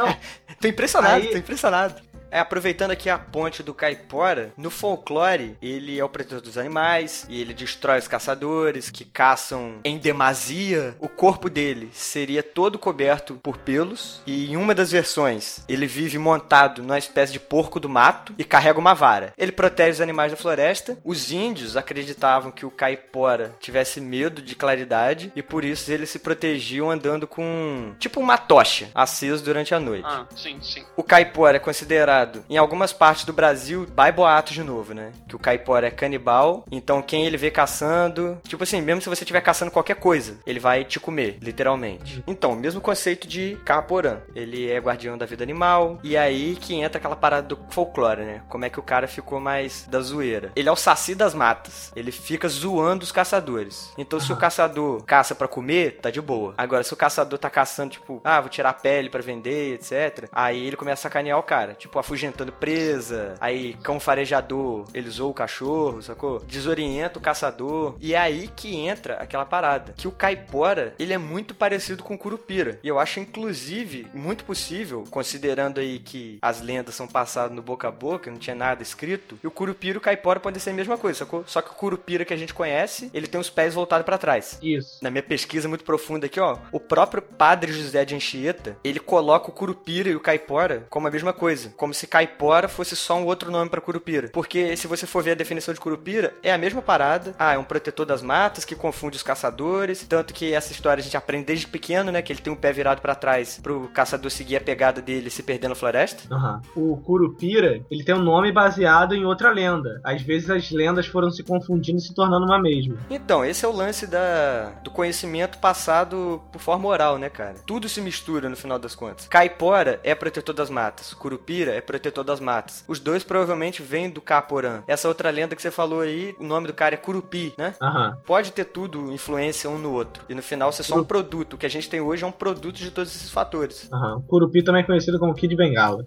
[0.60, 1.94] Tô impressionado, Aí- tô impressionado.
[2.30, 7.26] É, aproveitando aqui a ponte do Caipora, no folclore, ele é o protetor dos animais
[7.28, 10.94] e ele destrói os caçadores que caçam em demasia.
[11.00, 16.18] O corpo dele seria todo coberto por pelos e em uma das versões ele vive
[16.18, 19.32] montado numa espécie de porco do mato e carrega uma vara.
[19.36, 20.98] Ele protege os animais da floresta.
[21.04, 26.18] Os índios acreditavam que o Caipora tivesse medo de claridade e por isso eles se
[26.18, 30.06] protegiam andando com tipo uma tocha acesa durante a noite.
[30.06, 30.84] Ah, sim, sim.
[30.96, 35.12] O caipora é considerado Em algumas partes do Brasil, vai boato de novo, né?
[35.28, 39.24] Que o caipora é canibal, então quem ele vê caçando, tipo assim, mesmo se você
[39.24, 42.22] estiver caçando qualquer coisa, ele vai te comer, literalmente.
[42.26, 44.18] Então, mesmo conceito de caporã.
[44.34, 48.42] Ele é guardião da vida animal, e aí que entra aquela parada do folclore, né?
[48.48, 50.52] Como é que o cara ficou mais da zoeira.
[50.56, 51.92] Ele é o saci das matas.
[51.94, 53.92] Ele fica zoando os caçadores.
[53.96, 56.54] Então, se o caçador caça pra comer, tá de boa.
[56.56, 60.28] Agora, se o caçador tá caçando, tipo, ah, vou tirar a pele pra vender, etc.
[60.32, 61.74] Aí ele começa a sacanear o cara.
[61.74, 63.34] Tipo, afugentando presa.
[63.40, 66.40] Aí, cão farejador, ele zoou o cachorro, sacou?
[66.40, 67.94] Desorienta o caçador.
[68.00, 69.94] E é aí que entra aquela parada.
[69.96, 72.80] Que o caipora, ele é muito parecido com o curupira.
[72.82, 77.86] E eu acho, inclusive, muito possível, considerando aí que as lendas são passadas no boca
[77.86, 80.74] a boca, não tinha nada escrito, e o curupira e o caipora podem ser a
[80.74, 81.44] mesma coisa, sacou?
[81.46, 84.58] Só que o curupira que a gente conhece, ele tem os pés voltados pra trás.
[84.62, 84.98] Isso.
[85.02, 89.50] Na minha pesquisa muito profunda aqui, ó, o próprio padre José de Anchieta, ele coloca
[89.50, 93.24] o curupira e o caipora como a mesma coisa, como se caipora fosse só um
[93.24, 94.28] outro nome pra curupira.
[94.32, 97.34] Porque se você for ver a definição de curupira, é a mesma parada.
[97.38, 101.04] Ah, é um protetor das matas que confunde os caçadores, tanto que essa história a
[101.04, 104.30] gente aprende desde pequeno, né, que ele tem um pé virado pra trás pro caçador
[104.30, 106.22] seguir a pegada dele e se perder na floresta.
[106.34, 106.60] Aham.
[106.74, 110.00] O Curupira, ele tem um nome baseado em outra lenda.
[110.04, 112.96] Às vezes as lendas foram se confundindo e se tornando uma mesma.
[113.08, 117.54] Então, esse é o lance da, do conhecimento passado por forma oral, né, cara?
[117.66, 119.28] Tudo se mistura no final das contas.
[119.28, 122.84] Caipora é protetor das matas, Curupira é protetor das matas.
[122.86, 124.84] Os dois provavelmente vêm do Caporã.
[124.86, 127.74] Essa outra lenda que você falou aí, o nome do cara é Curupi, né?
[127.82, 128.16] Aham.
[128.24, 130.22] Pode ter tudo influência um no outro.
[130.28, 131.54] E no final ser só um produto.
[131.54, 133.88] O que a gente tem hoje é um produto de todos esses fatores.
[133.92, 134.22] Aham.
[134.28, 136.06] Curupi também é conhecido como Kid Bengala.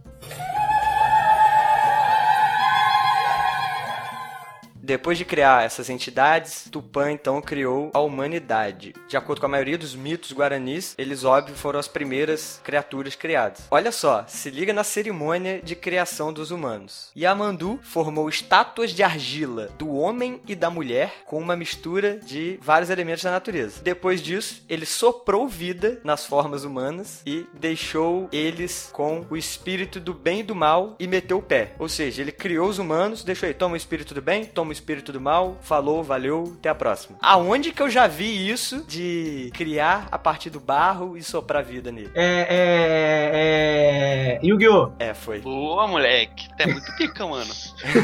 [4.84, 8.94] Depois de criar essas entidades, Tupã então criou a humanidade.
[9.08, 13.62] De acordo com a maioria dos mitos guaranis, eles, óbvio, foram as primeiras criaturas criadas.
[13.72, 17.12] Olha só, se liga na cerimônia de criação dos humanos.
[17.16, 22.90] Yamandu formou estátuas de argila do homem e da mulher com uma mistura de vários
[22.90, 23.82] elementos da natureza.
[23.82, 30.14] Depois disso, ele soprou vida nas formas humanas e deixou eles com o espírito do
[30.14, 31.74] bem e do mal e meteu o pé.
[31.80, 35.14] Ou seja, ele criou os humanos, deixou aí, toma o espírito do bem, toma espírito
[35.14, 37.18] do mal, falou, valeu, até a próxima.
[37.22, 41.92] Aonde que eu já vi isso de criar a partir do barro e soprar vida
[41.92, 42.12] nele?
[42.14, 42.46] É.
[42.50, 44.40] É.
[44.40, 44.46] é...
[44.46, 44.92] Yu-Gi-Oh!
[45.00, 45.40] É, foi.
[45.40, 46.48] Boa, moleque.
[46.60, 47.52] É muito pica, mano.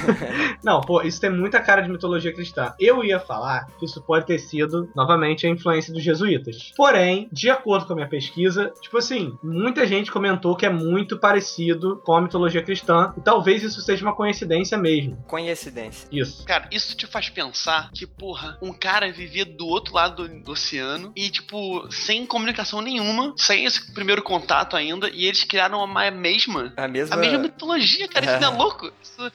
[0.64, 2.74] Não, pô, isso tem muita cara de mitologia cristã.
[2.80, 6.72] Eu ia falar que isso pode ter sido, novamente, a influência dos jesuítas.
[6.76, 11.18] Porém, de acordo com a minha pesquisa, tipo assim, muita gente comentou que é muito
[11.18, 13.14] parecido com a mitologia cristã.
[13.18, 15.18] E talvez isso seja uma coincidência mesmo.
[15.28, 16.08] Coincidência.
[16.12, 16.46] Isso.
[16.46, 20.52] Cara, isso te faz pensar que, porra, um cara vivia do outro lado do, do
[20.52, 26.12] oceano e, tipo, sem comunicação nenhuma, sem esse primeiro contato ainda, e eles criaram a
[26.12, 26.74] mesma.
[26.76, 27.16] A mesma.
[27.16, 28.26] A mesma mitologia, cara.
[28.26, 28.92] Isso não é louco?
[29.02, 29.32] Isso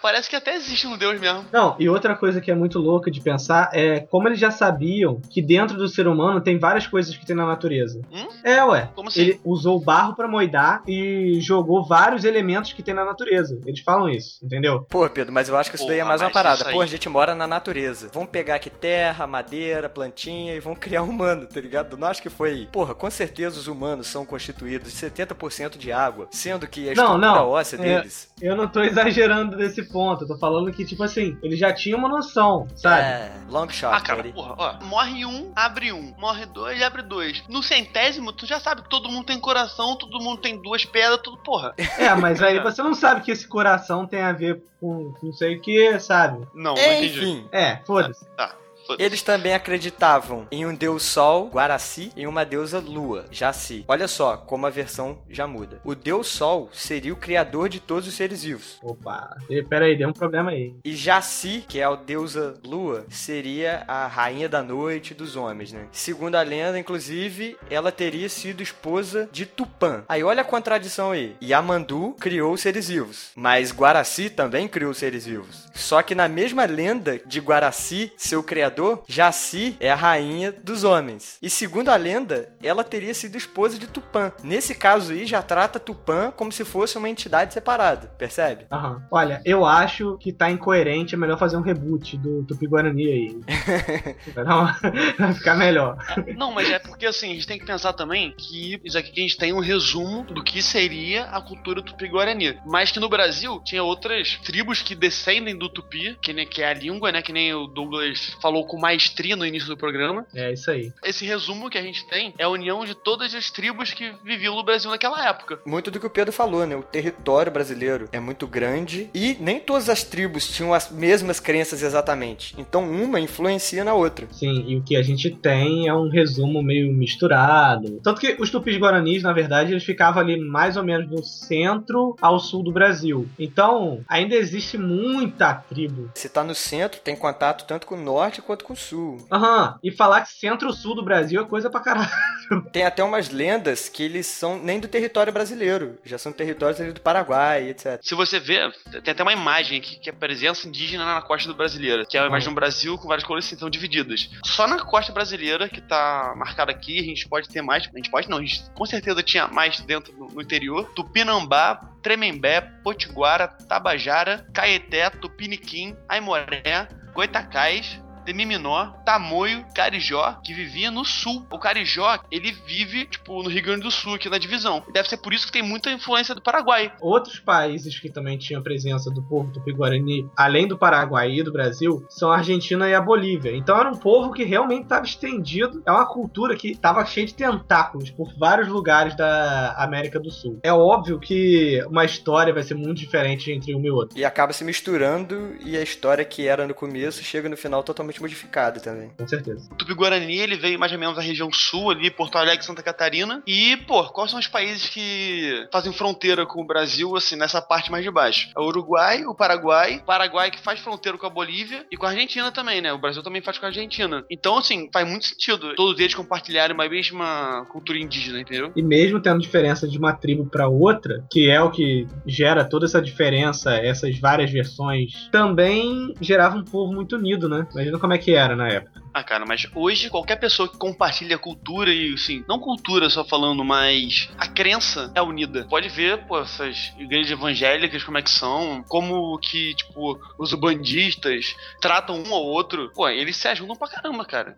[0.00, 1.44] parece que até existe um deus mesmo.
[1.52, 5.20] Não, e outra coisa que é muito louca de pensar é como eles já sabiam
[5.28, 8.00] que dentro do ser humano tem várias coisas que tem na natureza.
[8.12, 8.28] Hum?
[8.44, 8.88] É, ué.
[8.94, 9.20] Como assim?
[9.20, 13.58] Ele usou barro pra moidar e jogou vários elementos que tem na natureza.
[13.66, 14.86] Eles falam isso, entendeu?
[14.88, 16.64] Pô, Pedro, mas eu acho que isso daí é mais uma parada.
[16.70, 18.08] Pô, a gente mora na natureza.
[18.12, 21.96] Vamos pegar aqui terra, madeira, plantinha e vamos criar um humano, tá ligado?
[21.96, 22.68] Não acho que foi.
[22.70, 27.02] Porra, com certeza os humanos são constituídos de 70% de água, sendo que a Não,
[27.04, 28.32] estrutura não, óssea é- deles.
[28.40, 30.24] Eu não tô exagerando desse ponto.
[30.24, 33.02] Eu tô falando que, tipo assim, eles já tinham uma noção, sabe?
[33.02, 34.32] É, long shot, Ah, cara, buddy.
[34.34, 34.84] porra, ó.
[34.84, 36.14] Morre um, abre um.
[36.18, 37.42] Morre dois, abre dois.
[37.48, 41.20] No centésimo, tu já sabe que todo mundo tem coração, todo mundo tem duas pedras,
[41.22, 41.74] tudo, porra.
[41.98, 45.56] É, mas aí você não sabe que esse coração tem a ver com não sei
[45.56, 46.46] o que, sabe?
[46.54, 47.18] Não, não entendi.
[47.20, 48.24] Enfim, É, foda-se.
[48.36, 48.63] Foda-se.
[48.98, 53.84] Eles também acreditavam em um deus sol, Guaraci, e uma deusa lua, Jaci.
[53.88, 55.80] Olha só como a versão já muda.
[55.84, 58.78] O deus sol seria o criador de todos os seres vivos.
[58.82, 60.74] Opa, e- pera aí, deu um problema aí.
[60.84, 65.86] E Jaci, que é a deusa lua, seria a rainha da noite dos homens, né?
[65.92, 70.04] Segundo a lenda, inclusive, ela teria sido esposa de Tupã.
[70.08, 71.36] Aí olha a contradição aí.
[71.42, 75.66] Yamandu criou os seres vivos, mas Guaraci também criou os seres vivos.
[75.74, 78.73] Só que na mesma lenda de Guaraci, seu criador,
[79.08, 81.38] Jaci é a rainha dos homens.
[81.42, 84.32] E segundo a lenda, ela teria sido esposa de Tupã.
[84.42, 88.66] Nesse caso aí, já trata Tupã como se fosse uma entidade separada, percebe?
[88.70, 89.02] Aham.
[89.10, 93.40] Olha, eu acho que tá incoerente, é melhor fazer um reboot do Tupi Guarani aí.
[94.34, 94.78] Vai, uma-
[95.18, 95.96] vai ficar melhor.
[96.36, 99.20] Não, mas é porque assim, a gente tem que pensar também que isso aqui que
[99.20, 102.58] a gente tem um resumo do que seria a cultura tupi-guarani.
[102.66, 106.68] Mas que no Brasil tinha outras tribos que descendem do tupi, que, nem, que é
[106.70, 107.22] a língua, né?
[107.22, 110.26] Que nem o Douglas falou falou com maestria no início do programa.
[110.34, 110.92] É isso aí.
[111.04, 114.56] Esse resumo que a gente tem é a união de todas as tribos que viviam
[114.56, 115.60] no Brasil naquela época.
[115.64, 116.74] Muito do que o Pedro falou, né?
[116.74, 121.82] O território brasileiro é muito grande e nem todas as tribos tinham as mesmas crenças
[121.82, 122.54] exatamente.
[122.58, 124.26] Então uma influencia na outra.
[124.32, 128.00] Sim, e o que a gente tem é um resumo meio misturado.
[128.02, 132.16] Tanto que os tupis guaranis, na verdade, eles ficavam ali mais ou menos do centro
[132.20, 133.28] ao sul do Brasil.
[133.38, 136.10] Então, ainda existe muita tribo.
[136.14, 139.26] Se tá no centro, tem contato tanto com o norte quanto com o sul.
[139.32, 142.10] Aham, e falar que centro-sul do Brasil é coisa pra caralho.
[142.72, 146.92] Tem até umas lendas que eles são nem do território brasileiro, já são territórios ali
[146.92, 147.98] do Paraguai, etc.
[148.02, 148.70] Se você vê,
[149.02, 152.16] tem até uma imagem aqui que é a presença indígena na costa do brasileira, que
[152.16, 154.30] é a imagem do Brasil com várias cores então divididas.
[154.44, 157.88] Só na costa brasileira, que tá marcada aqui, a gente pode ter mais.
[157.92, 160.90] A gente pode não, a gente com certeza tinha mais dentro no, no interior.
[160.94, 171.46] Tupinambá, Tremembé, Potiguara, Tabajara, Caeté, Tupiniquim, Aimoré, Goitacás, Temiminó, Tamoio, Carijó, que vivia no sul.
[171.50, 174.82] O Carijó, ele vive, tipo, no Rio Grande do Sul, aqui na divisão.
[174.88, 176.92] E deve ser por isso que tem muita influência do Paraguai.
[177.00, 182.04] Outros países que também tinham presença do povo tupi-guarani, além do Paraguai e do Brasil,
[182.08, 183.56] são a Argentina e a Bolívia.
[183.56, 185.82] Então era um povo que realmente estava estendido.
[185.86, 190.58] É uma cultura que estava cheia de tentáculos por vários lugares da América do Sul.
[190.62, 194.18] É óbvio que uma história vai ser muito diferente entre uma e outra.
[194.18, 198.13] E acaba se misturando e a história que era no começo chega no final totalmente
[198.20, 199.10] modificada também.
[199.16, 199.68] Com certeza.
[199.70, 203.42] O Tupi-Guarani, ele veio mais ou menos da região sul ali, Porto Alegre, Santa Catarina.
[203.46, 207.90] E, pô, quais são os países que fazem fronteira com o Brasil, assim, nessa parte
[207.90, 208.50] mais de baixo?
[208.56, 212.06] É o Uruguai, o Paraguai, o Paraguai que faz fronteira com a Bolívia e com
[212.06, 212.92] a Argentina também, né?
[212.92, 214.24] O Brasil também faz com a Argentina.
[214.30, 218.72] Então, assim, faz muito sentido todos eles compartilharem uma mesma cultura indígena, entendeu?
[218.74, 222.86] E mesmo tendo diferença de uma tribo para outra, que é o que gera toda
[222.86, 227.66] essa diferença, essas várias versões, também gerava um povo muito unido, né?
[227.72, 229.02] Imagina como é que era na época.
[229.14, 233.64] Ah, cara, mas hoje qualquer pessoa que compartilha cultura e, assim, não cultura só falando,
[233.64, 235.66] mas a crença é unida.
[235.70, 241.56] Pode ver, pô, essas igrejas evangélicas, como é que são, como que, tipo, os bandistas
[241.80, 242.92] tratam um ao outro.
[242.94, 244.54] Pô, eles se ajudam pra caramba, cara.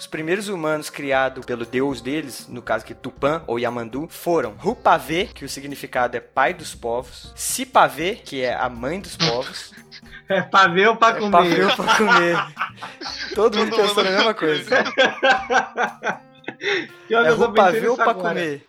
[0.00, 5.26] Os primeiros humanos criados pelo deus deles, no caso que Tupã ou Yamandu, foram Rupavê,
[5.26, 9.74] que o significado é pai dos povos, Sipavê, que é a mãe dos povos,
[10.26, 11.30] É pra ver ou pra é comer?
[11.32, 12.36] Pavê ou pra comer.
[13.34, 14.70] Todo mundo Todo pensou na mundo- mesma coisa.
[17.10, 18.28] É Rupavê ou pra agora.
[18.28, 18.66] comer.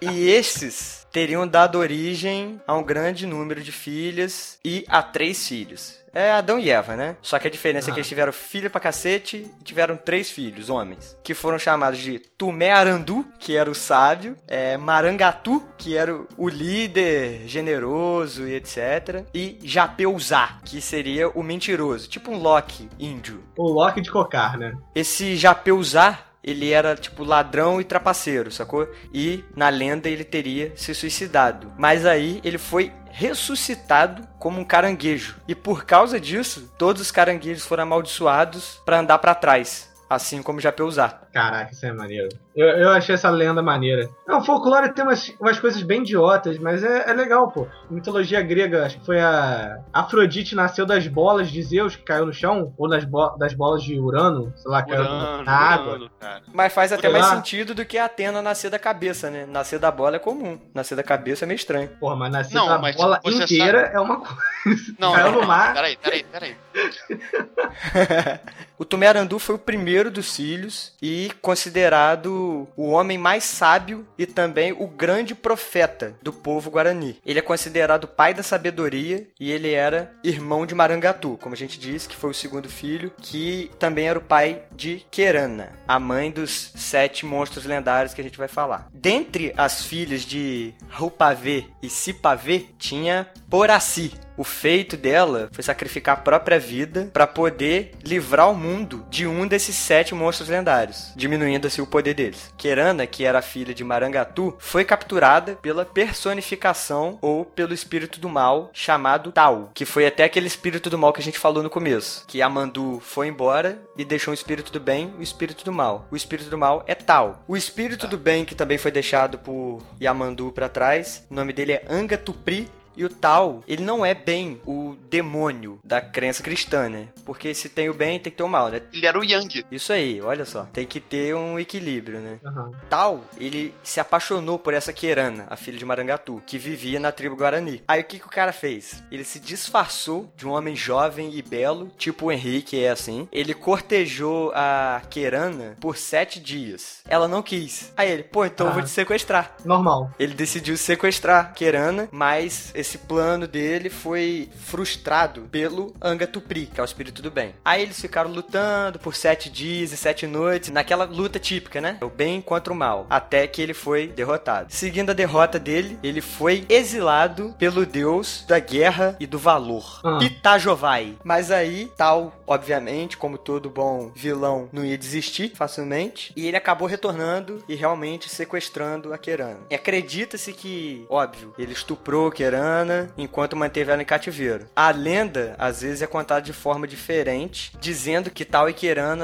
[0.00, 6.02] E estes teriam dado origem a um grande número de filhas e a três filhos.
[6.12, 7.16] É Adão e Eva, né?
[7.22, 8.00] Só que a diferença é que Ah.
[8.00, 11.16] eles tiveram filho pra cacete e tiveram três filhos, homens.
[11.24, 16.28] Que foram chamados de Tumé Arandu, que era o sábio, é, Marangatu, que era o-
[16.36, 19.24] o líder generoso e etc.
[19.34, 23.42] E Japeuzá, que seria o mentiroso, tipo um Loki índio.
[23.56, 24.72] O Loki de cocar, né?
[24.94, 28.86] Esse Japeuzá, ele era tipo ladrão e trapaceiro, sacou?
[29.12, 31.72] E na lenda ele teria se suicidado.
[31.78, 35.36] Mas aí ele foi ressuscitado como um caranguejo.
[35.48, 40.60] E por causa disso, todos os caranguejos foram amaldiçoados pra andar pra trás, assim como
[40.60, 41.08] Japeuzá.
[41.32, 42.28] Caraca, isso é maneiro.
[42.54, 44.08] Eu, eu achei essa lenda maneira.
[44.26, 47.66] Não, o folclore tem umas, umas coisas bem idiotas, mas é, é legal, pô.
[47.90, 52.32] Mitologia grega, acho que foi a Afrodite nasceu das bolas de Zeus que caiu no
[52.32, 55.92] chão, ou das, bo das bolas de Urano, sei lá, caiu Urano, na água.
[55.94, 56.42] Urano, cara.
[56.52, 57.34] Mas faz até Sei mais lá.
[57.36, 59.46] sentido do que a Atena nascer da cabeça, né?
[59.46, 60.58] Nascer da bola é comum.
[60.72, 61.88] Nascer da cabeça é meio estranho.
[61.98, 64.94] Porra, mas nascer Não, da mas bola você inteira é uma coisa.
[64.98, 65.74] Não, Caiu no mar.
[65.74, 66.56] Peraí, peraí, peraí.
[68.78, 74.72] o Tumearandu foi o primeiro dos filhos e considerado o homem mais sábio e também
[74.72, 77.18] o grande profeta do povo guarani.
[77.24, 81.78] Ele é considerado pai da sabedoria e ele era irmão de Marangatu, como a gente
[81.78, 86.30] disse, que foi o segundo filho, que também era o pai de Querana, a mãe
[86.30, 88.88] dos sete monstros lendários que a gente vai falar.
[88.92, 96.20] Dentre as filhas de Rupavê e Sipavê tinha Poraci, o feito dela foi sacrificar a
[96.20, 101.82] própria vida para poder livrar o mundo de um desses sete monstros lendários, diminuindo assim
[101.82, 102.52] o poder deles.
[102.56, 108.70] Kerana, que era filha de Marangatu, foi capturada pela personificação ou pelo espírito do mal
[108.72, 112.24] chamado Tau, que foi até aquele espírito do mal que a gente falou no começo,
[112.26, 116.06] que Amandu foi embora e deixou o espírito do bem, o espírito do mal.
[116.10, 117.42] O espírito do mal é Tau.
[117.46, 121.72] O espírito do bem que também foi deixado por Yamandu para trás, o nome dele
[121.72, 127.08] é Angatupri E o tal, ele não é bem o demônio da crença cristã, né?
[127.24, 128.82] Porque se tem o bem, tem que ter o mal, né?
[128.92, 129.64] Ele era o Yang.
[129.70, 130.64] Isso aí, olha só.
[130.72, 132.38] Tem que ter um equilíbrio, né?
[132.44, 132.70] Aham.
[132.88, 137.36] Tal, ele se apaixonou por essa Querana, a filha de Marangatu, que vivia na tribo
[137.36, 137.82] Guarani.
[137.88, 139.02] Aí o que, que o cara fez?
[139.10, 143.28] Ele se disfarçou de um homem jovem e belo, tipo o Henrique é assim.
[143.32, 147.00] Ele cortejou a Querana por sete dias.
[147.08, 147.92] Ela não quis.
[147.96, 148.84] Aí ele, pô, então eu vou Ah.
[148.84, 149.56] te sequestrar.
[149.64, 150.10] Normal.
[150.18, 156.84] Ele decidiu sequestrar Querana, mas esse plano dele foi frustrado pelo Angatupri, que é o
[156.84, 157.54] espírito do bem.
[157.64, 161.96] Aí eles ficaram lutando por sete dias e sete noites, naquela luta típica, né?
[162.02, 164.66] O bem contra o mal, até que ele foi derrotado.
[164.68, 170.18] Seguindo a derrota dele, ele foi exilado pelo deus da guerra e do valor, Ah.
[170.22, 171.16] Itajovai.
[171.24, 176.86] Mas aí, tal, obviamente, como todo bom vilão, não ia desistir facilmente, e ele acabou
[176.86, 179.60] retornando e realmente sequestrando a Kerana.
[179.70, 182.73] E acredita-se que, óbvio, ele estuprou Kerana
[183.16, 184.66] enquanto manteve ela em cativeiro.
[184.74, 188.74] A lenda, às vezes, é contada de forma diferente, dizendo que Tal e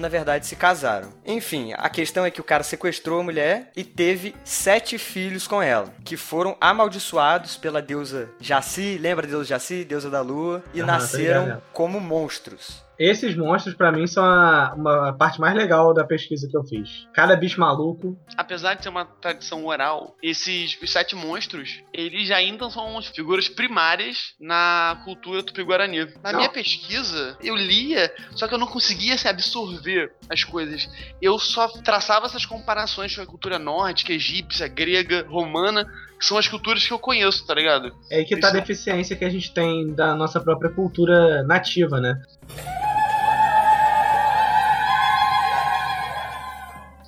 [0.00, 1.12] na verdade, se casaram.
[1.24, 5.62] Enfim, a questão é que o cara sequestrou a mulher e teve sete filhos com
[5.62, 10.80] ela, que foram amaldiçoados pela deusa Jaci, lembra da deusa Jaci, deusa da lua, e
[10.80, 12.82] Aham, tô nasceram como monstros.
[13.00, 17.08] Esses monstros, pra mim, são a, uma parte mais legal da pesquisa que eu fiz.
[17.14, 18.14] Cada bicho maluco.
[18.36, 23.48] Apesar de ser uma tradição oral, esses os sete monstros, eles ainda são as figuras
[23.48, 26.04] primárias na cultura tupi-guarani.
[26.22, 26.40] Na Não.
[26.40, 30.86] minha pesquisa, eu lia, só que eu não conseguia se absorver as coisas.
[31.22, 35.86] Eu só traçava essas comparações com a cultura nórdica, egípcia, grega, romana,
[36.18, 37.94] que são as culturas que eu conheço, tá ligado?
[38.10, 38.60] É aí que tá a Isso.
[38.60, 42.20] deficiência que a gente tem da nossa própria cultura nativa, né?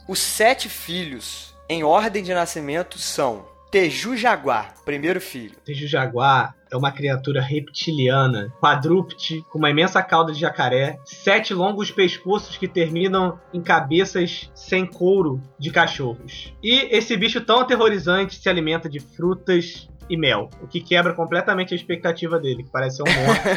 [0.09, 5.55] Os sete filhos, em ordem de nascimento, são Teju Jaguar, primeiro filho.
[5.65, 11.91] Teju Jaguar é uma criatura reptiliana, quadrúpede, com uma imensa cauda de jacaré, sete longos
[11.91, 16.53] pescoços que terminam em cabeças sem couro de cachorros.
[16.63, 21.73] E esse bicho tão aterrorizante se alimenta de frutas e mel, o que quebra completamente
[21.73, 23.53] a expectativa dele, que parece ser um monstro.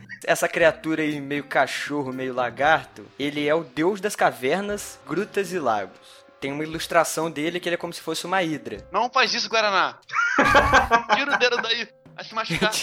[0.24, 5.58] Essa criatura aí, meio cachorro, meio lagarto, ele é o deus das cavernas, grutas e
[5.58, 5.98] lagos.
[6.40, 8.86] Tem uma ilustração dele que ele é como se fosse uma hidra.
[8.92, 9.98] Não faz isso, Guaraná!
[11.14, 11.88] Tira o dedo daí!
[12.14, 12.72] Vai se machucar.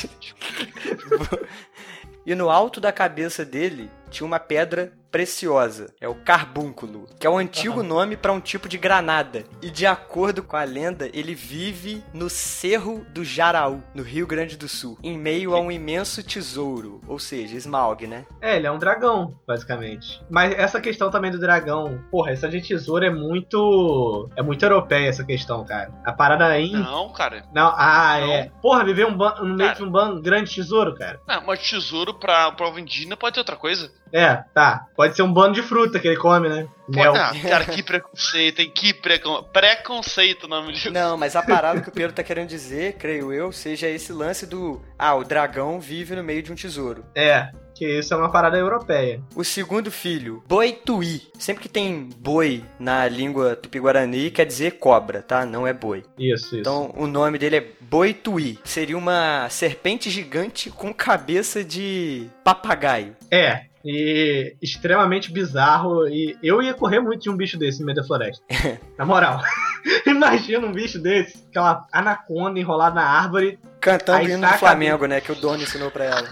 [2.28, 5.93] E no alto da cabeça dele tinha uma pedra preciosa.
[6.00, 9.43] É o carbúnculo, que é o antigo nome para um tipo de granada.
[9.62, 14.58] E de acordo com a lenda, ele vive no Cerro do Jaraú, no Rio Grande
[14.58, 18.26] do Sul, em meio a um imenso tesouro, ou seja, Smaug, né?
[18.41, 20.22] É, ele é um dragão, basicamente.
[20.30, 24.30] Mas essa questão também do dragão, porra, essa de tesouro é muito.
[24.36, 25.91] É muito europeia essa questão, cara.
[26.06, 26.72] A parada aí.
[26.72, 27.43] Não, Não, cara.
[27.56, 28.32] ah, Não.
[28.34, 28.52] é.
[28.62, 29.76] Porra, viver um ban- no meio Cara.
[29.76, 31.20] de um ban- grande tesouro, cara.
[31.28, 33.91] Não, mas tesouro pra prova indígena pode ser outra coisa.
[34.13, 34.88] É, tá.
[34.96, 36.67] Pode ser um bando de fruta que ele come, né?
[36.88, 37.15] Mel.
[37.15, 38.72] Ah, cara, que preconceito, hein?
[38.74, 39.43] Que precon...
[39.43, 40.89] preconceito o nome disso.
[40.93, 44.46] Não, mas a parada que o Pedro tá querendo dizer, creio eu, seja esse lance
[44.46, 44.82] do.
[44.98, 47.06] Ah, o dragão vive no meio de um tesouro.
[47.15, 49.22] É, que isso é uma parada europeia.
[49.36, 51.22] O segundo filho, Boituí.
[51.38, 55.46] Sempre que tem boi na língua tupi-guarani, quer dizer cobra, tá?
[55.46, 56.04] Não é boi.
[56.17, 56.56] Isso, isso.
[56.58, 58.58] Então o nome dele é Boituí.
[58.63, 63.15] Seria uma serpente gigante com cabeça de papagaio.
[63.30, 63.66] É.
[63.89, 66.06] E extremamente bizarro.
[66.10, 68.43] E eu ia correr muito de um bicho desse no meio da floresta.
[69.00, 69.41] na moral.
[70.06, 73.58] Imagina um bicho desse, aquela anaconda enrolada na árvore.
[73.80, 75.21] Cantando o hino do Flamengo, né?
[75.21, 76.28] Que o dono ensinou pra ela.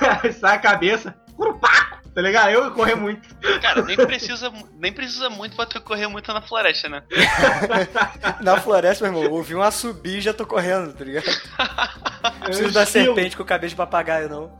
[0.22, 1.14] Aí sai a cabeça.
[1.36, 1.99] Curupaco!
[2.14, 2.50] Tá ligado?
[2.50, 3.28] Eu ia correr muito.
[3.62, 7.02] Cara, nem precisa, nem precisa muito pra tu correr muito na floresta, né?
[8.42, 11.24] Na floresta, meu irmão, ouvi um assobio e já tô correndo, tá ligado?
[12.22, 14.52] Não preciso da serpente com cabeça de papagaio, não.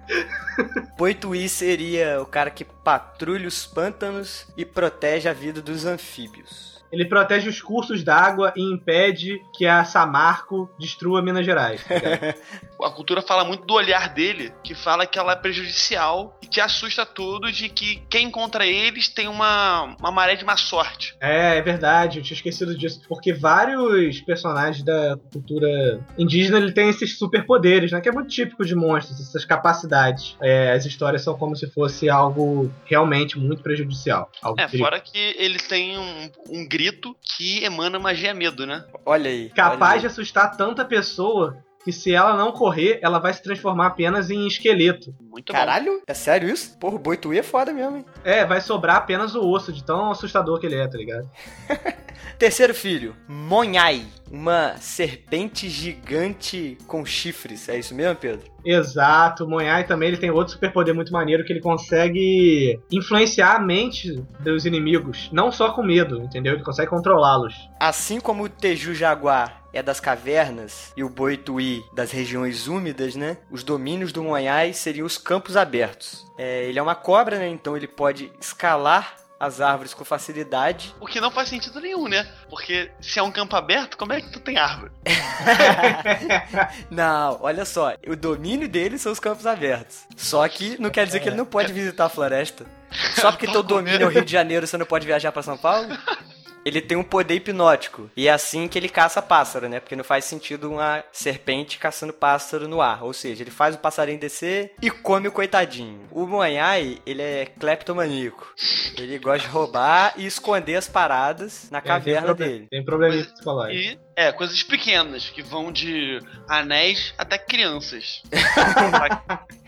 [0.96, 6.80] Boituí seria o cara que patrulha os pântanos e protege a vida dos anfíbios.
[6.92, 11.84] Ele protege os cursos d'água e impede que a Samarco destrua Minas Gerais.
[11.84, 12.34] tá ligado?
[12.84, 16.60] A cultura fala muito do olhar dele, que fala que ela é prejudicial e que
[16.60, 21.14] assusta todos de que quem encontra eles tem uma, uma maré de má sorte.
[21.20, 23.00] é, é verdade, eu tinha esquecido disso.
[23.08, 28.00] Porque vários personagens da cultura indígena ele tem esses superpoderes, né?
[28.00, 30.36] Que é muito típico de monstros, essas capacidades.
[30.40, 34.30] É, as histórias são como se fosse algo realmente muito prejudicial.
[34.42, 38.84] Algo É, perigo- fora que ele tem um, um grito que emana magia medo, né?
[39.04, 39.48] Olha aí.
[39.50, 40.12] capaz olha de aí.
[40.12, 45.14] assustar tanta pessoa que se ela não correr, ela vai se transformar apenas em esqueleto.
[45.20, 45.58] Muito bom.
[45.58, 46.78] Caralho, é sério isso?
[46.78, 48.04] Porra, o Boitui é foda mesmo, hein?
[48.22, 51.28] É, vai sobrar apenas o osso, de tão assustador que ele é, tá ligado?
[52.38, 54.04] Terceiro filho, Monhai.
[54.30, 57.68] Uma serpente gigante com chifres.
[57.68, 58.48] É isso mesmo, Pedro?
[58.64, 63.58] Exato, o Monhai também ele tem outro superpoder muito maneiro que ele consegue influenciar a
[63.58, 66.54] mente dos inimigos, não só com medo, entendeu?
[66.54, 67.54] Ele consegue controlá-los.
[67.80, 73.38] Assim como o Teju Jaguar é das cavernas e o Boituí das regiões úmidas, né?
[73.50, 76.26] Os domínios do Monhai seriam os campos abertos.
[76.38, 77.48] É, ele é uma cobra, né?
[77.48, 80.94] Então ele pode escalar as árvores com facilidade.
[81.00, 82.30] O que não faz sentido nenhum, né?
[82.50, 84.92] Porque se é um campo aberto, como é que tu tem árvore?
[86.90, 90.00] não, olha só, o domínio dele são os campos abertos.
[90.14, 92.66] Só que não quer dizer que ele não pode visitar a floresta.
[93.14, 95.56] Só porque teu domínio é o Rio de Janeiro, você não pode viajar para São
[95.56, 95.88] Paulo?
[96.64, 98.10] Ele tem um poder hipnótico.
[98.16, 99.80] E é assim que ele caça pássaro, né?
[99.80, 103.02] Porque não faz sentido uma serpente caçando pássaro no ar.
[103.02, 106.06] Ou seja, ele faz o passarinho descer e come o coitadinho.
[106.10, 108.54] O Moanhai, ele é cleptomaníaco.
[108.98, 112.66] Ele gosta de roubar e esconder as paradas na caverna tem dele.
[112.70, 113.78] Tem probleminha psicológico.
[113.78, 118.22] E, é, coisas pequenas, que vão de anéis até crianças.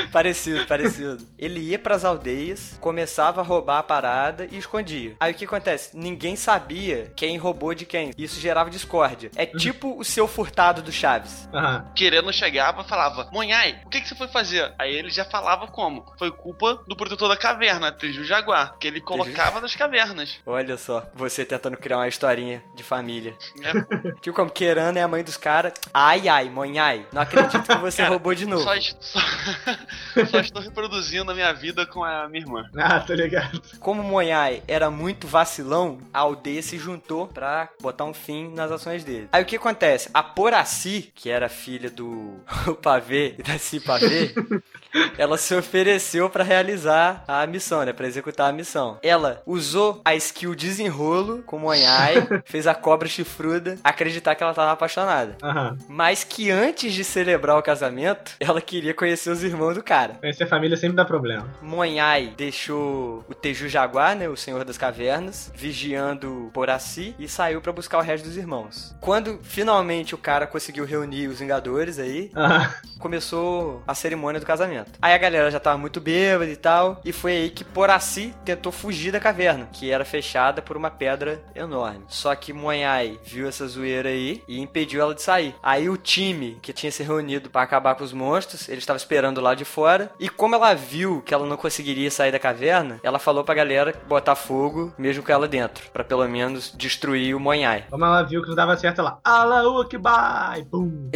[0.12, 1.24] Parecido, parecido.
[1.38, 5.16] Ele ia pras aldeias, começava a roubar a parada e escondia.
[5.20, 5.96] Aí o que acontece?
[5.96, 8.10] Ninguém sabia quem roubou de quem.
[8.16, 9.30] Isso gerava discórdia.
[9.36, 11.48] É tipo o seu furtado do Chaves.
[11.52, 11.84] Aham.
[11.94, 14.72] Querendo chegava, falava, Monhai, o que, que você foi fazer?
[14.78, 16.04] Aí ele já falava como?
[16.18, 20.38] Foi culpa do protetor da caverna, Teju Jaguar, que ele colocava nas cavernas.
[20.46, 23.36] Olha só, você tentando criar uma historinha de família.
[23.56, 23.72] né?
[24.20, 25.72] Tipo como Querana é a mãe dos caras.
[25.92, 27.06] Ai, ai, monhai.
[27.12, 28.62] Não acredito que você Cara, roubou de novo.
[28.62, 28.96] Só, est-
[30.14, 32.68] só, só estou reproduzindo a minha vida com a minha irmã.
[32.76, 33.62] Ah, tô ligado.
[33.80, 39.04] Como Monhai era muito vacilão, a aldeia se juntou pra botar um fim nas ações
[39.04, 39.28] dele.
[39.32, 40.10] Aí o que acontece?
[40.12, 42.40] A Poraci, que era filha do
[42.82, 44.34] Pavê e da Si Pavê,
[45.18, 47.92] ela se ofereceu pra realizar a missão, né?
[47.92, 48.98] Pra executar a missão.
[49.02, 54.72] Ela usou a skill desenrolo com Monhai, fez a cobra chifruda acreditar que ela tava
[54.72, 55.36] apaixonada.
[55.42, 55.76] Aham.
[55.88, 60.14] Mas que antes de celebrar o casamento, ela queria conhecer os irmãos do cara.
[60.20, 61.48] Conhecer família sempre dá problema.
[61.62, 67.72] Monhai deixou o Teju Jaguar, né, o Senhor das Cavernas, vigiando Poraci e saiu pra
[67.72, 68.94] buscar o resto dos irmãos.
[69.00, 72.70] Quando finalmente o cara conseguiu reunir os Vingadores aí, Aham.
[72.98, 74.92] começou a cerimônia do casamento.
[75.04, 78.72] Aí a galera já tava muito bêbada e tal, e foi aí que Poraci tentou
[78.72, 82.06] fugir da caverna, que era fechada por uma pedra enorme.
[82.08, 85.54] Só que Monhai viu essa zoeira aí e impediu ela de sair.
[85.62, 89.42] Aí o time que tinha se reunido pra acabar com os monstros, ele estava esperando
[89.42, 93.18] lá de fora, e como ela viu que ela não conseguiria sair da caverna, ela
[93.18, 97.84] falou pra galera botar fogo mesmo com ela dentro, pra pelo menos destruir o Monhai.
[97.90, 99.18] Como ela viu que não dava certo, ela.
[99.22, 100.64] Alaú que vai!
[100.64, 101.10] Pum!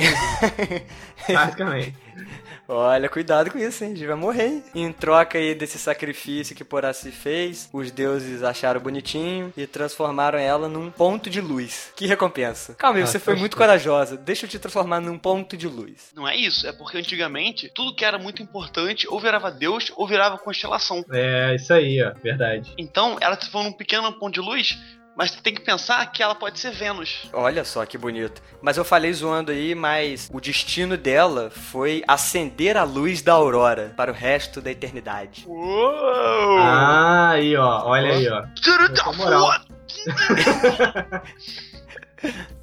[1.27, 1.97] Basicamente.
[2.69, 3.93] Olha, cuidado com isso, hein?
[3.93, 4.63] A gente vai morrer.
[4.75, 10.69] Em troca aí desse sacrifício que Poraci fez, os deuses acharam bonitinho e transformaram ela
[10.69, 11.91] num ponto de luz.
[11.97, 12.75] Que recompensa.
[12.75, 13.41] Calma aí, Ah, você foi gostei.
[13.41, 14.17] muito corajosa.
[14.19, 16.11] Deixa eu te transformar num ponto de luz.
[16.15, 20.07] Não é isso, é porque antigamente tudo que era muito importante ou virava Deus ou
[20.07, 21.03] virava constelação.
[21.11, 22.13] É, isso aí, ó.
[22.23, 22.75] Verdade.
[22.77, 24.79] Então ela se for num pequeno ponto de luz,
[25.19, 27.29] mas tem que pensar que ela pode ser Vênus.
[27.33, 28.41] Olha só que bonito.
[28.63, 33.93] Mas eu falei zoando aí, mas o destino dela foi acender a luz da aurora
[33.97, 35.45] para o resto da eternidade.
[35.45, 36.59] Uou!
[36.61, 37.83] Ah, aí, ó.
[37.87, 38.47] Olha aí, ó.
[38.63, 39.03] Tira da
[40.47, 41.23] Essa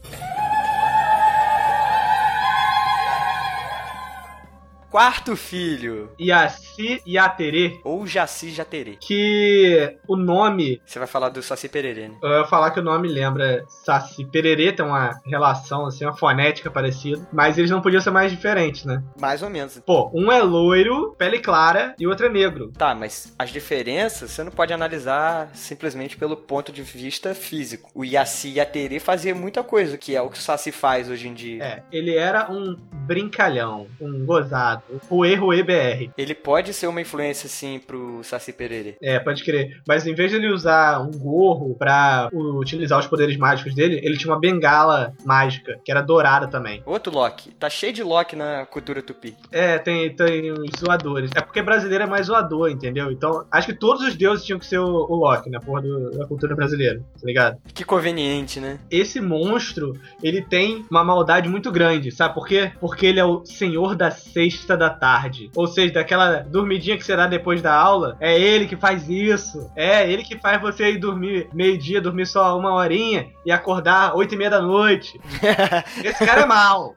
[4.96, 8.96] Quarto filho, Yaci Yaterê, ou Jaci Jaterê.
[8.98, 10.82] que o nome.
[10.86, 12.16] Você vai falar do Saci Pererê, né?
[12.24, 16.72] Eu ia falar que o nome lembra Saci Pererê, tem uma relação, assim, uma fonética
[16.72, 17.28] parecida.
[17.34, 19.04] Mas eles não podiam ser mais diferentes, né?
[19.20, 19.82] Mais ou menos.
[19.86, 22.72] Pô, um é loiro, pele clara, e o outro é negro.
[22.72, 27.92] Tá, mas as diferenças você não pode analisar simplesmente pelo ponto de vista físico.
[27.94, 31.34] O Yaci Yaterê fazia muita coisa, que é o que o Saci faz hoje em
[31.34, 31.62] dia.
[31.62, 36.10] É, ele era um brincalhão, um gozado, um Rue Rue BR.
[36.18, 38.96] Ele pode ser uma influência, sim, pro Saci Pererê.
[39.02, 39.82] É, pode crer.
[39.88, 44.18] Mas em vez de ele usar um gorro pra utilizar os poderes mágicos dele, ele
[44.18, 46.82] tinha uma bengala mágica, que era dourada também.
[46.86, 47.52] Outro Loki.
[47.52, 49.36] Tá cheio de Loki na cultura tupi.
[49.52, 51.32] É, tem, tem uns zoadores.
[51.36, 53.12] É porque brasileiro é mais zoador, entendeu?
[53.12, 56.12] Então, acho que todos os deuses tinham que ser o, o Loki na porra do-
[56.12, 57.58] da cultura brasileira, tá ligado?
[57.74, 58.80] Que conveniente, né?
[58.90, 62.72] Esse monstro, ele tem uma maldade muito grande, sabe por quê?
[62.80, 65.52] Porque ele é o senhor da sexta da tarde.
[65.56, 69.70] Ou seja, daquela dormidinha que dá depois da aula, é ele que faz isso.
[69.76, 74.34] É ele que faz você ir dormir meio-dia, dormir só uma horinha e acordar oito
[74.34, 75.20] e meia da noite.
[76.04, 76.96] Esse cara é mal.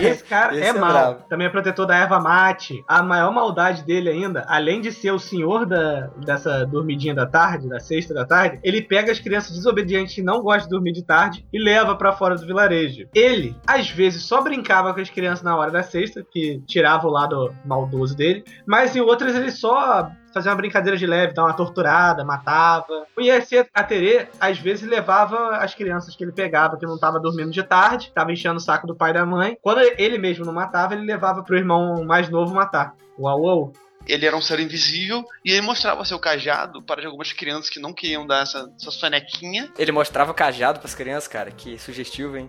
[0.00, 1.22] Esse cara Esse é, é brabo.
[1.28, 2.84] Também é protetor da erva mate.
[2.86, 7.68] A maior maldade dele ainda, além de ser o senhor da, dessa dormidinha da tarde,
[7.68, 11.04] da sexta da tarde, ele pega as crianças desobedientes que não gostam de dormir de
[11.04, 13.08] tarde e leva pra fora do vilarejo.
[13.14, 17.10] Ele, às vezes, só brincava com as crianças na hora da sexta, que tirava o
[17.10, 21.56] lado maldoso dele, mas em outras ele só fazia uma brincadeira de leve, dava uma
[21.56, 23.06] torturada, matava.
[23.16, 27.50] O ISC Aterê, às vezes, levava as crianças que ele pegava, que não estavam dormindo
[27.50, 29.58] de tarde, tava enchendo o saco do pai e da mãe.
[29.62, 32.94] Quando ele mesmo não matava, ele levava pro irmão mais novo matar.
[33.18, 33.72] Uau, uau.
[34.06, 37.92] Ele era um ser invisível e ele mostrava seu cajado para algumas crianças que não
[37.92, 39.70] queriam dar essa, essa sonequinha.
[39.76, 41.50] Ele mostrava o cajado pras crianças, cara.
[41.50, 42.48] Que sugestivo, hein?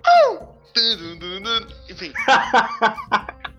[1.89, 2.13] Enfim,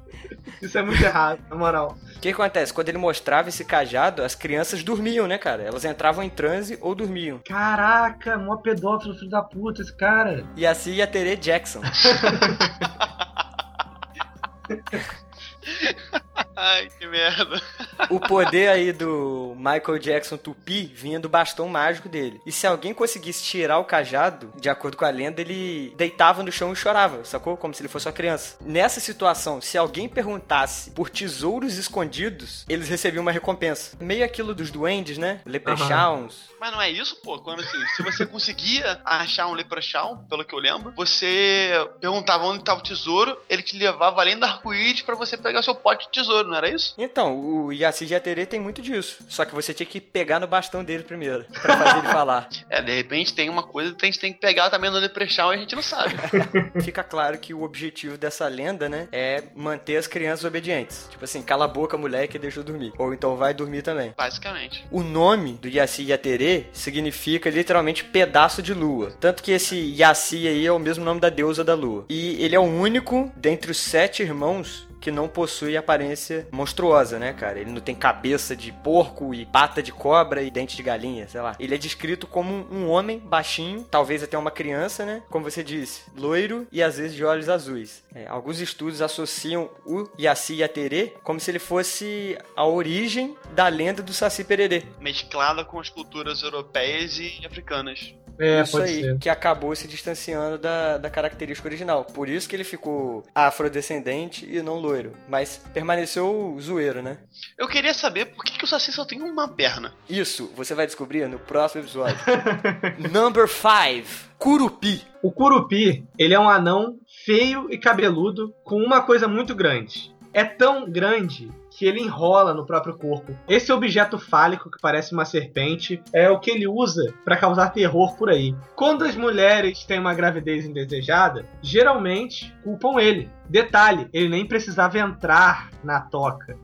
[0.61, 1.97] Isso é muito errado, na moral.
[2.17, 2.73] O que acontece?
[2.73, 5.63] Quando ele mostrava esse cajado, as crianças dormiam, né, cara?
[5.63, 7.41] Elas entravam em transe ou dormiam.
[7.47, 10.45] Caraca, mó pedófilo, filho da puta, esse cara.
[10.57, 11.81] E assim ia Tere Jackson.
[16.57, 17.61] ai que merda.
[18.09, 22.41] O poder aí do Michael Jackson Tupi vinha do bastão mágico dele.
[22.47, 26.53] E se alguém conseguisse tirar o cajado, de acordo com a lenda, ele deitava no
[26.53, 27.57] chão e chorava, sacou?
[27.57, 28.57] Como se ele fosse uma criança.
[28.61, 33.97] Nessa situação, se alguém perguntasse por tesouros escondidos, eles recebiam uma recompensa.
[34.01, 35.41] Meio aquilo dos duendes, né?
[35.45, 36.51] Leprechauns.
[36.61, 37.39] Mas não é isso, pô?
[37.39, 42.61] Quando assim, se você conseguia achar um leprechaun, pelo que eu lembro, você perguntava onde
[42.61, 46.13] estava o tesouro, ele te levava além do arco-íris pra você pegar seu pote de
[46.13, 46.95] tesouro, não era isso?
[46.99, 49.25] Então, o Yaci Jaterê tem muito disso.
[49.29, 52.49] Só que você tinha que pegar no bastão dele primeiro, pra fazer ele falar.
[52.71, 55.53] É, de repente tem uma coisa que a gente tem que pegar também no leprechaun
[55.53, 56.15] e a gente não sabe.
[56.83, 61.09] Fica claro que o objetivo dessa lenda, né, é manter as crianças obedientes.
[61.11, 62.93] Tipo assim, cala a boca, moleque, e deixa eu dormir.
[62.97, 64.15] Ou então vai dormir também.
[64.17, 64.87] Basicamente.
[64.91, 69.13] O nome do Yaci Yaterê significa literalmente pedaço de lua.
[69.19, 72.05] Tanto que esse Yaci aí é o mesmo nome da deusa da lua.
[72.09, 77.33] E ele é o único dentre os sete irmãos que não possui aparência monstruosa, né,
[77.33, 77.59] cara?
[77.59, 81.41] Ele não tem cabeça de porco e pata de cobra e dente de galinha, sei
[81.41, 81.57] lá.
[81.59, 85.23] Ele é descrito como um homem baixinho, talvez até uma criança, né?
[85.31, 88.03] Como você disse, loiro e às vezes de olhos azuis.
[88.15, 94.03] É, alguns estudos associam o Yaci Yaterê como se ele fosse a origem da lenda
[94.03, 94.85] do Saci Pererê.
[95.01, 98.15] Mesclada com as culturas europeias e africanas.
[98.41, 99.19] É, isso pode aí, ser.
[99.19, 102.07] que acabou se distanciando da, da característica original.
[102.07, 105.13] Por isso que ele ficou afrodescendente e não loiro.
[105.29, 107.19] Mas permaneceu zoeiro, né?
[107.59, 109.93] Eu queria saber por que, que o Saci só tem uma perna.
[110.09, 112.17] Isso você vai descobrir no próximo episódio.
[113.13, 114.31] Number 5.
[114.39, 115.07] Curupi.
[115.23, 120.15] O Curupi, ele é um anão feio e cabeludo com uma coisa muito grande.
[120.33, 123.37] É tão grande que ele enrola no próprio corpo.
[123.49, 128.17] Esse objeto fálico que parece uma serpente é o que ele usa para causar terror
[128.17, 128.55] por aí.
[128.75, 133.31] Quando as mulheres têm uma gravidez indesejada, geralmente culpam ele.
[133.49, 136.57] Detalhe, ele nem precisava entrar na toca.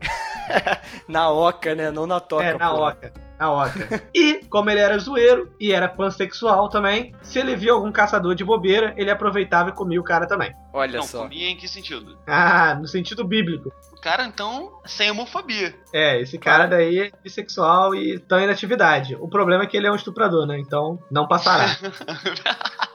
[1.08, 1.90] Na oca, né?
[1.90, 2.44] Não na toca.
[2.44, 2.90] é, na porra.
[2.90, 3.12] oca.
[3.38, 4.02] Na oca.
[4.14, 8.44] e, como ele era zoeiro e era pansexual também, se ele via algum caçador de
[8.44, 10.54] bobeira, ele aproveitava e comia o cara também.
[10.72, 11.22] Olha não, só.
[11.22, 12.18] comia em que sentido?
[12.26, 13.70] Ah, no sentido bíblico.
[13.92, 15.74] O cara, então, sem homofobia.
[15.92, 19.16] É, esse cara daí é bissexual e tá em atividade.
[19.16, 20.58] O problema é que ele é um estuprador, né?
[20.58, 21.66] Então não passará.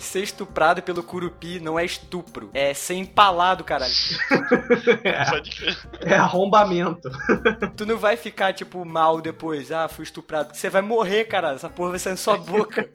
[0.00, 2.50] Ser estuprado pelo curupi não é estupro.
[2.54, 3.92] É ser empalado, caralho.
[5.54, 5.78] Crer.
[6.00, 7.10] é arrombamento.
[7.76, 9.70] Tu não vai ficar, tipo, mal depois.
[9.70, 10.56] Ah, fui estuprado.
[10.56, 11.56] Você vai morrer, caralho.
[11.56, 12.90] Essa porra vai sair na sua boca.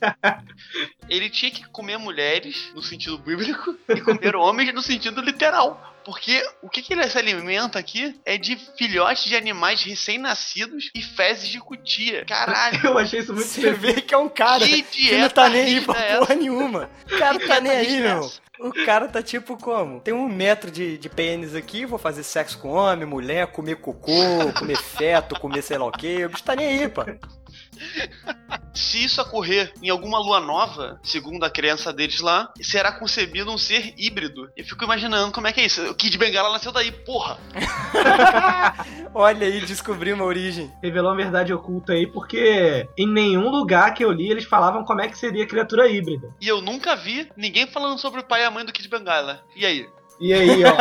[1.08, 5.95] Ele tinha que comer mulheres, no sentido bíblico, e comer homens no sentido literal.
[6.06, 11.02] Porque o que, que ele se alimenta aqui é de filhotes de animais recém-nascidos e
[11.02, 12.24] fezes de cutia.
[12.26, 12.80] Caralho.
[12.84, 15.64] Eu achei isso muito Você vê que é um cara Que que não tá nem
[15.64, 16.90] aí pra é porra nenhuma.
[17.12, 18.32] O cara tá nem aí, dieta meu.
[18.60, 20.00] O cara tá tipo como?
[20.00, 24.54] Tem um metro de, de pênis aqui, vou fazer sexo com homem, mulher, comer cocô,
[24.58, 26.24] comer feto, comer sei lá o que.
[26.24, 27.02] O bicho tá nem aí, pô.
[28.76, 33.58] Se isso ocorrer em alguma lua nova, segundo a crença deles lá, será concebido um
[33.58, 34.50] ser híbrido.
[34.56, 35.82] Eu fico imaginando como é que é isso.
[35.90, 37.40] O Kid Bengala nasceu daí, porra.
[39.14, 40.72] Olha aí, descobri uma origem.
[40.84, 45.02] revelou uma verdade oculta aí, porque em nenhum lugar que eu li eles falavam como
[45.02, 46.34] é que seria criatura híbrida.
[46.42, 49.42] E eu nunca vi ninguém falando sobre o pai e a mãe do Kid Bengala.
[49.56, 49.88] E aí?
[50.20, 50.76] E aí, ó.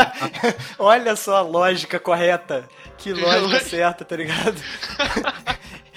[0.78, 2.68] Olha só a lógica correta.
[2.98, 4.60] Que lógica certa, tá ligado?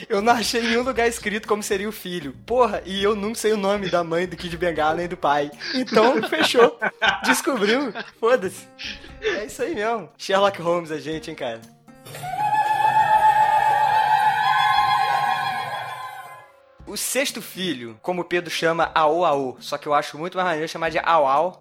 [0.08, 2.36] Eu não achei em nenhum lugar escrito como seria o filho.
[2.46, 5.50] Porra, e eu não sei o nome da mãe do Kid Bengala nem do pai.
[5.74, 6.80] Então, fechou.
[7.24, 7.94] Descobriu.
[8.20, 8.68] Foda-se.
[9.22, 10.10] É isso aí mesmo.
[10.18, 11.62] Sherlock Holmes a gente, hein, cara.
[16.88, 19.58] O sexto filho, como o Pedro chama, Aô Aô.
[19.60, 21.60] Só que eu acho muito mais maneiro chamar de Au Au,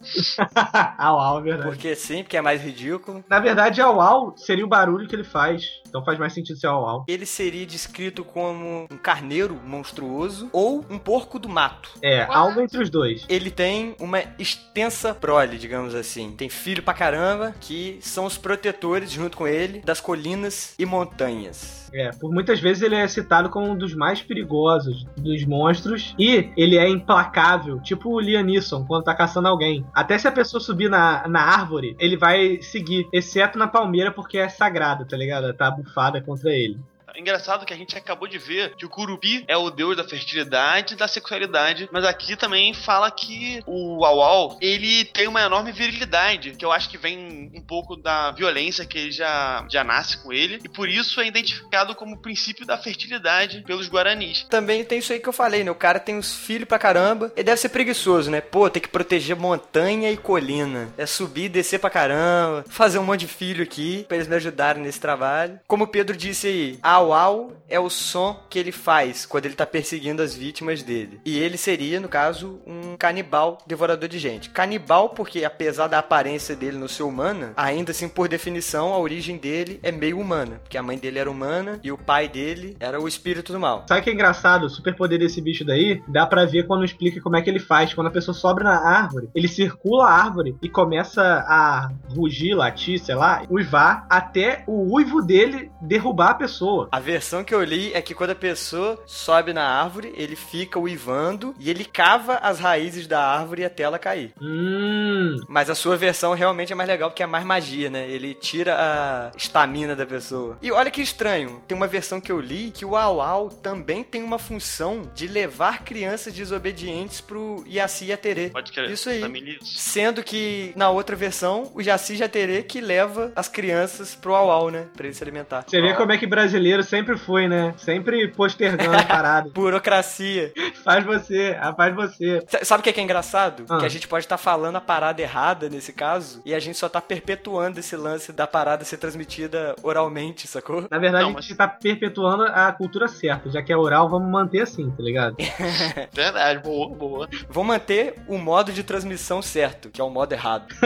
[0.99, 1.69] au au, verdade.
[1.69, 3.25] porque sim, porque é mais ridículo.
[3.29, 5.65] Na verdade, au au seria o barulho que ele faz.
[5.89, 7.05] Então faz mais sentido ser au au.
[7.09, 11.91] Ele seria descrito como um carneiro monstruoso ou um porco do mato.
[12.01, 13.25] É, algo entre os dois.
[13.29, 16.33] Ele tem uma extensa prole, digamos assim.
[16.37, 21.87] Tem filho pra caramba, que são os protetores, junto com ele, das colinas e montanhas.
[21.93, 26.15] É, por muitas vezes ele é citado como um dos mais perigosos dos monstros.
[26.19, 29.85] E ele é implacável, tipo o Liam Neeson quando tá caçando alguém.
[29.95, 34.39] Até se a pessoa subir na, na árvore, ele vai seguir, exceto na palmeira, porque
[34.39, 35.53] é sagrada, tá ligado?
[35.55, 36.79] Tá bufada contra ele.
[37.17, 40.95] Engraçado que a gente acabou de ver que o Curupi é o deus da fertilidade
[40.95, 46.53] e da sexualidade, mas aqui também fala que o Auau, ele tem uma enorme virilidade,
[46.53, 50.33] que eu acho que vem um pouco da violência que ele já, já nasce com
[50.33, 54.45] ele, e por isso é identificado como o princípio da fertilidade pelos guaranis.
[54.51, 55.71] Também tem isso aí que eu falei, né?
[55.71, 57.33] O cara tem uns filhos pra caramba.
[57.35, 58.41] Ele deve ser preguiçoso, né?
[58.41, 60.89] Pô, tem que proteger montanha e colina.
[60.97, 62.65] É subir descer pra caramba.
[62.69, 65.59] Fazer um monte de filho aqui pra eles me ajudarem nesse trabalho.
[65.67, 69.55] Como o Pedro disse aí, au au é o som que ele faz quando ele
[69.55, 71.21] tá perseguindo as vítimas dele.
[71.25, 74.51] E ele seria, no caso, um canibal devorador de gente.
[74.51, 79.37] Canibal porque, apesar da aparência dele não ser humana, ainda assim, por definição, a origem
[79.37, 80.61] dele é meio humana.
[80.63, 83.85] Porque a mãe dele era humana e o pai dele era o espírito do mal.
[83.89, 84.67] Sabe que é engraçado?
[84.67, 87.93] O superpoder desse bicho daí dá pra ver quando explica como é que ele faz.
[87.93, 92.99] Quando a pessoa sobe na árvore, ele circula a árvore e começa a rugir, latir,
[92.99, 96.89] sei lá, uivar, até o uivo dele derrubar a pessoa.
[96.97, 100.79] A versão que eu li é que quando a pessoa sobe na árvore, ele fica
[100.79, 104.33] uivando e ele cava as raízes da árvore até ela cair.
[104.41, 105.37] Hum.
[105.47, 108.09] Mas a sua versão realmente é mais legal porque é mais magia, né?
[108.09, 110.57] Ele tira a estamina da pessoa.
[110.63, 114.23] E olha que estranho, tem uma versão que eu li que o Au também tem
[114.23, 118.49] uma função de levar crianças desobedientes pro Yaci Yaterê.
[118.49, 118.91] Pode crer.
[118.91, 119.21] Isso aí.
[119.61, 124.89] Sendo que na outra versão, o Yaci Yaterê que leva as crianças pro Au né?
[124.97, 125.67] Pra ele se alimentar.
[125.67, 127.75] Você vê como é que brasileiro sempre foi, né?
[127.77, 129.51] Sempre postergando a parada.
[129.51, 130.53] Burocracia.
[130.85, 132.43] Faz você, ah, faz você.
[132.53, 133.65] S- Sabe o que é, que é engraçado?
[133.69, 133.79] Ah.
[133.79, 136.89] Que a gente pode estar falando a parada errada nesse caso e a gente só
[136.89, 140.87] tá perpetuando esse lance da parada ser transmitida oralmente, sacou?
[140.91, 143.51] Na verdade, Não, a mas- gente tá perpetuando a cultura certa.
[143.51, 145.37] Já que é oral, vamos manter assim, tá ligado?
[146.13, 147.29] Verdade, boa, boa.
[147.49, 150.67] Vou manter o modo de transmissão certo, que é o modo errado.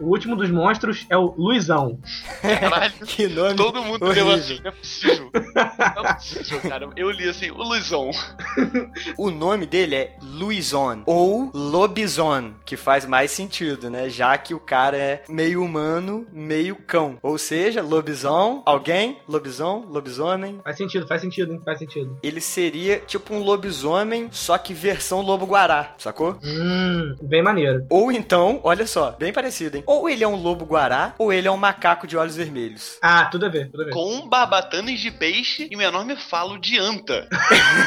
[0.00, 1.98] O último dos monstros é o Luizão.
[2.42, 2.92] Caralho.
[3.06, 4.26] Que nome Todo mundo horrível.
[4.26, 5.30] leu assim, não é possível.
[5.96, 6.88] Não é possível, cara.
[6.96, 8.10] Eu li assim, o Luizão.
[9.16, 14.08] O nome dele é Luizon ou Lobison, que faz mais sentido, né?
[14.08, 17.18] Já que o cara é meio humano, meio cão.
[17.22, 20.60] Ou seja, lobisão, alguém, lobisão, lobisomem.
[20.62, 21.60] Faz sentido, faz sentido, hein?
[21.64, 22.18] Faz sentido.
[22.22, 26.36] Ele seria tipo um lobisomem, só que versão lobo-guará, sacou?
[26.42, 27.86] Hum, bem maneiro.
[27.88, 29.84] Ou então, olha só, bem parecido, hein?
[29.86, 32.98] Ou ele é um lobo-guará, ou ele é um macaco de olhos vermelhos.
[33.00, 33.92] Ah, tudo a ver, tudo a ver.
[33.92, 37.28] Com barbatanas de peixe e um enorme falo de anta.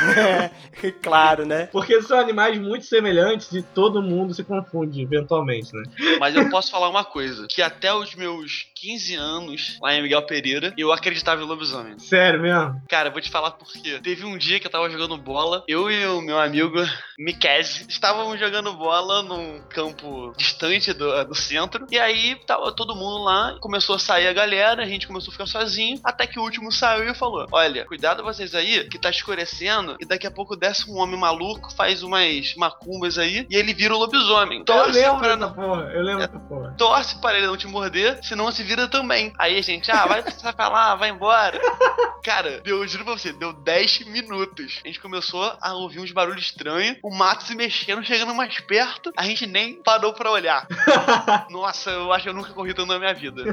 [1.02, 1.68] claro, né?
[1.68, 5.84] Porque são animais muito semelhantes e todo mundo se confunde eventualmente, né?
[6.20, 10.26] Mas eu posso falar uma coisa: que até os meus 15 anos, lá em Miguel
[10.26, 12.00] Pereira, eu acreditava em lobisomem.
[12.00, 12.82] Sério mesmo.
[12.88, 14.00] Cara, eu vou te falar por quê.
[14.02, 16.78] Teve um dia que eu tava jogando bola, eu e o meu amigo
[17.18, 21.86] Mikez estávamos jogando bola num campo distante do, do centro.
[21.92, 25.34] E aí tava todo mundo lá, começou a sair a galera, a gente começou a
[25.34, 29.10] ficar sozinho, até que o último saiu e falou: Olha, cuidado vocês aí, que tá
[29.10, 33.74] escurecendo, e daqui a pouco desce um homem maluco, faz umas macumbas aí, e ele
[33.74, 34.60] vira o lobisomem.
[34.60, 36.76] Eu Torce lembro pra não porra, eu lembro dessa porra.
[36.78, 39.34] torce para ele não te morder, senão se vira também.
[39.40, 41.60] Aí a gente, ah, vai, vai pra lá, vai embora.
[42.24, 44.80] Cara, deu, juro pra você, deu 10 minutos.
[44.84, 49.12] A gente começou a ouvir uns barulhos estranhos, o mato se mexendo, chegando mais perto,
[49.16, 50.68] a gente nem parou pra olhar.
[51.50, 53.44] Nossa, eu acho que eu nunca corri tanto na minha vida.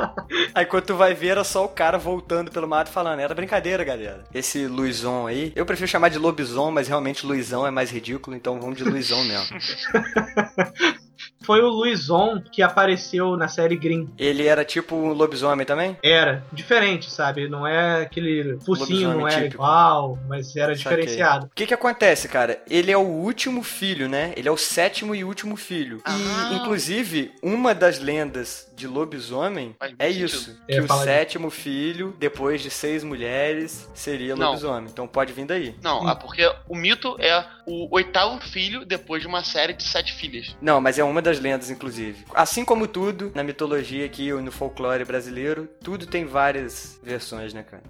[0.54, 3.84] Aí quando tu vai ver, era só o cara voltando pelo mato falando, era brincadeira,
[3.84, 4.24] galera.
[4.32, 8.60] Esse Luizon aí, eu prefiro chamar de lobison, mas realmente Luizão é mais ridículo, então
[8.60, 9.56] vamos de Luizão mesmo.
[11.44, 14.08] Foi o Luizon que apareceu na série Green.
[14.18, 15.96] Ele era tipo um lobisomem também?
[16.02, 17.48] Era diferente, sabe?
[17.48, 19.54] Não é aquele focinho, Lobisomem não era típico.
[19.54, 20.76] igual, mas era Saquei.
[21.04, 21.46] diferenciado.
[21.46, 22.62] O que que acontece, cara?
[22.68, 24.32] Ele é o último filho, né?
[24.36, 26.00] Ele é o sétimo e último filho.
[26.04, 26.50] Ah.
[26.52, 30.58] E, inclusive, uma das lendas de lobisomem Faz é isso.
[30.68, 34.48] Ia Que o sétimo filho, depois de seis mulheres, seria Não.
[34.48, 34.88] lobisomem.
[34.92, 35.74] Então pode vir daí.
[35.82, 40.12] Não, é porque o mito é o oitavo filho depois de uma série de sete
[40.14, 40.56] filhas.
[40.60, 42.24] Não, mas é uma das lendas, inclusive.
[42.34, 47.82] Assim como tudo, na mitologia aqui, no folclore brasileiro, tudo tem várias versões, né, cara?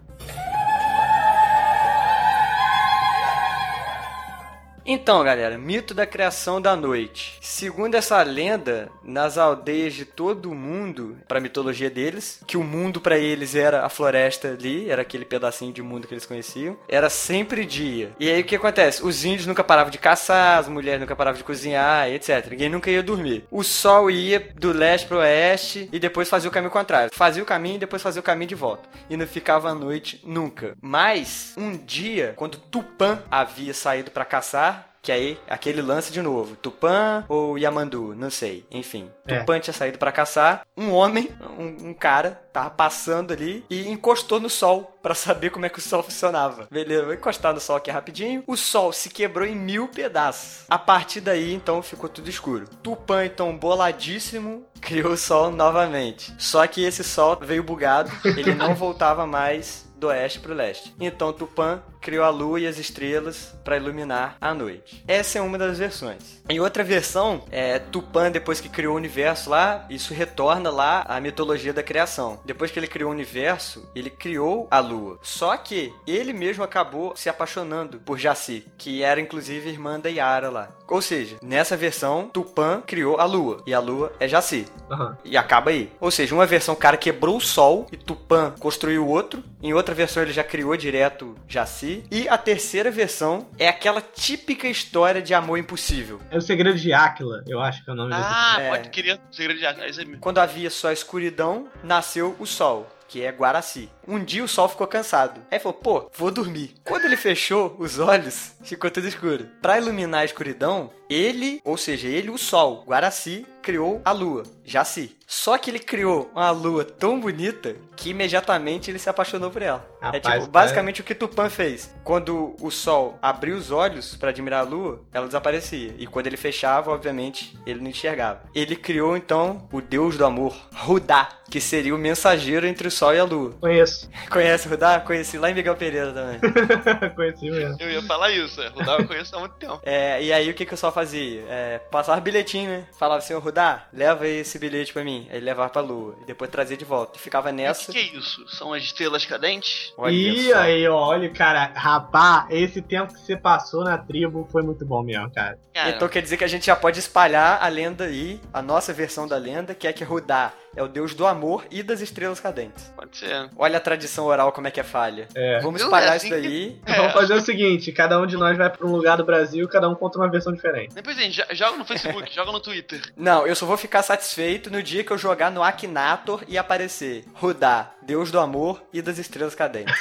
[4.86, 7.38] Então, galera, mito da criação da noite.
[7.40, 13.00] Segundo essa lenda, nas aldeias de todo o mundo, pra mitologia deles, que o mundo
[13.00, 17.08] pra eles era a floresta ali, era aquele pedacinho de mundo que eles conheciam, era
[17.08, 18.12] sempre dia.
[18.20, 19.02] E aí o que acontece?
[19.02, 22.46] Os índios nunca paravam de caçar, as mulheres nunca paravam de cozinhar, etc.
[22.50, 23.46] Ninguém nunca ia dormir.
[23.50, 27.10] O sol ia do leste pro oeste e depois fazia o caminho contrário.
[27.10, 28.86] Fazia o caminho e depois fazia o caminho de volta.
[29.08, 30.76] E não ficava à noite nunca.
[30.82, 34.73] Mas, um dia, quando Tupã havia saído pra caçar,
[35.04, 36.56] que aí, aquele lance de novo.
[36.56, 38.66] Tupã ou Yamandu, não sei.
[38.70, 39.38] Enfim, É.
[39.38, 40.62] Tupã tinha saído pra caçar.
[40.74, 41.28] Um homem,
[41.58, 45.78] um, um cara, tava passando ali e encostou no sol pra saber como é que
[45.78, 46.66] o sol funcionava.
[46.70, 48.42] Beleza, vou encostar no sol aqui rapidinho.
[48.46, 50.64] O sol se quebrou em mil pedaços.
[50.70, 52.66] A partir daí, então, ficou tudo escuro.
[52.82, 56.34] Tupã, então, boladíssimo, criou o sol novamente.
[56.38, 60.94] Só que esse sol veio bugado, ele não voltava mais do oeste pro leste.
[61.00, 65.02] Então Tupã criou a lua e as estrelas para iluminar a noite.
[65.08, 66.42] Essa é uma das versões.
[66.46, 71.18] Em outra versão, é, Tupã, depois que criou o universo lá, isso retorna lá à
[71.18, 72.38] mitologia da criação.
[72.44, 75.18] Depois que ele criou o universo, ele criou a lua.
[75.22, 80.50] Só que ele mesmo acabou se apaixonando por Jaci, que era inclusive irmã da Yara
[80.50, 80.68] lá.
[80.86, 84.66] Ou seja, nessa versão, Tupã criou a lua e a lua é Jaci.
[84.90, 85.16] Aham.
[85.24, 85.90] E acaba aí.
[85.98, 89.42] Ou seja, uma versão o cara quebrou o sol e Tupã construiu outro.
[89.62, 91.93] Em outra versão ele já criou direto Jaci.
[92.10, 96.20] E a terceira versão é aquela típica história de amor impossível.
[96.30, 98.22] É o segredo de Áquila, eu acho que é o nome desse.
[98.26, 98.68] Ah, É.
[98.70, 99.20] pode querer.
[99.30, 100.20] Segredo de Áquila, é isso aí mesmo.
[100.20, 102.90] Quando havia só escuridão, nasceu o sol.
[103.06, 103.88] Que é Guaraci.
[104.06, 105.40] Um dia o sol ficou cansado.
[105.50, 106.74] Aí falou, pô, vou dormir.
[106.84, 109.46] Quando ele fechou os olhos, ficou tudo escuro.
[109.62, 115.16] Pra iluminar a escuridão, ele, ou seja, ele, o sol, Guaraci, criou a lua, Jaci.
[115.26, 119.86] Só que ele criou uma lua tão bonita que imediatamente ele se apaixonou por ela.
[120.00, 120.46] é Rapaz, tipo, cara.
[120.46, 121.92] basicamente o que Tupã fez.
[122.04, 125.94] Quando o sol abriu os olhos pra admirar a lua, ela desaparecia.
[125.98, 128.42] E quando ele fechava, obviamente, ele não enxergava.
[128.54, 133.14] Ele criou então o deus do amor, Rudá, que seria o mensageiro entre o sol
[133.14, 133.54] e a lua.
[133.60, 133.93] Conheço.
[134.30, 135.00] Conhece o Rudá?
[135.00, 136.40] Conheci lá em Miguel Pereira também.
[137.14, 137.76] Conheci mesmo.
[137.80, 138.68] Eu ia falar isso, é.
[138.68, 139.80] Rudá eu conheço há muito tempo.
[139.82, 141.44] É, e aí o que, que o fazia?
[141.48, 142.86] É, passava bilhetinho, né?
[142.98, 145.28] Falava assim, ô Rudá, leva esse bilhete pra mim.
[145.30, 146.14] Aí levava pra lua.
[146.22, 147.18] E depois trazia de volta.
[147.18, 147.92] E ficava O nessa.
[147.92, 148.46] que, que é isso?
[148.48, 149.92] São as estrelas cadentes?
[149.96, 150.58] Olha e só.
[150.58, 155.02] aí, ó, olha, cara, rapá, esse tempo que você passou na tribo foi muito bom
[155.02, 155.58] mesmo, cara.
[155.72, 158.92] Cara, Então quer dizer que a gente já pode espalhar a lenda aí, a nossa
[158.92, 162.40] versão da lenda, que é que Rudá é o deus do amor e das estrelas
[162.40, 162.92] cadentes.
[162.96, 163.48] pode ser.
[163.56, 165.28] Olha a tradição oral como é que é falha.
[165.34, 165.60] É.
[165.60, 165.86] Vamos Viu?
[165.86, 166.80] espalhar É isso assim daí.
[166.86, 166.96] É.
[166.96, 169.88] Vamos fazer o seguinte: cada um de nós vai pra um lugar do Brasil, cada
[169.88, 170.94] um conta uma versão diferente.
[170.94, 173.00] Depois, gente, jo- joga no Facebook, joga no Twitter.
[173.16, 177.24] Não, eu só vou ficar satisfeito no dia que eu jogar no Akinator e aparecer
[177.34, 179.94] Rudá, deus do amor e das estrelas cadentes.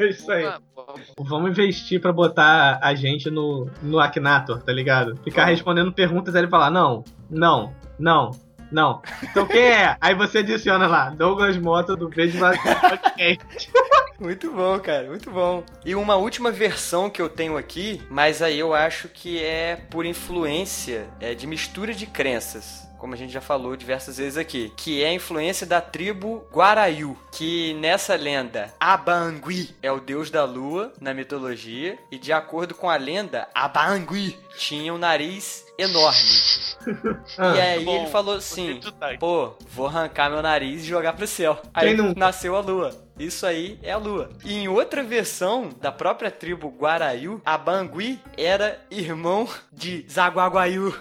[0.00, 0.46] É isso aí.
[1.18, 5.16] Vamos investir pra botar a gente no, no Akinator, tá ligado?
[5.24, 5.56] Ficar Vamos.
[5.58, 8.30] respondendo perguntas e ele falar: não, não, não,
[8.76, 9.00] não.
[9.22, 9.96] Então quem é?
[9.98, 13.72] Aí você adiciona lá: Douglas Mota do Vazio Podcast.
[14.20, 15.62] Muito bom, cara, muito bom.
[15.84, 20.06] E uma última versão que eu tenho aqui, mas aí eu acho que é por
[20.06, 22.86] influência é, de mistura de crenças.
[22.98, 27.16] Como a gente já falou diversas vezes aqui, que é a influência da tribo Guaraiu,
[27.32, 32.88] que nessa lenda Abangui é o deus da lua na mitologia, e de acordo com
[32.88, 36.66] a lenda, Abangui tinha um nariz enorme.
[37.36, 37.96] Ah, e aí bom.
[37.96, 38.80] ele falou assim.
[39.18, 41.60] Pô, vou arrancar meu nariz e jogar pro céu.
[41.74, 43.05] Aí nasceu a lua.
[43.18, 44.30] Isso aí é a lua.
[44.44, 50.94] E em outra versão da própria tribo Guaraiu, a Bangui era irmão de Zaguaguaiu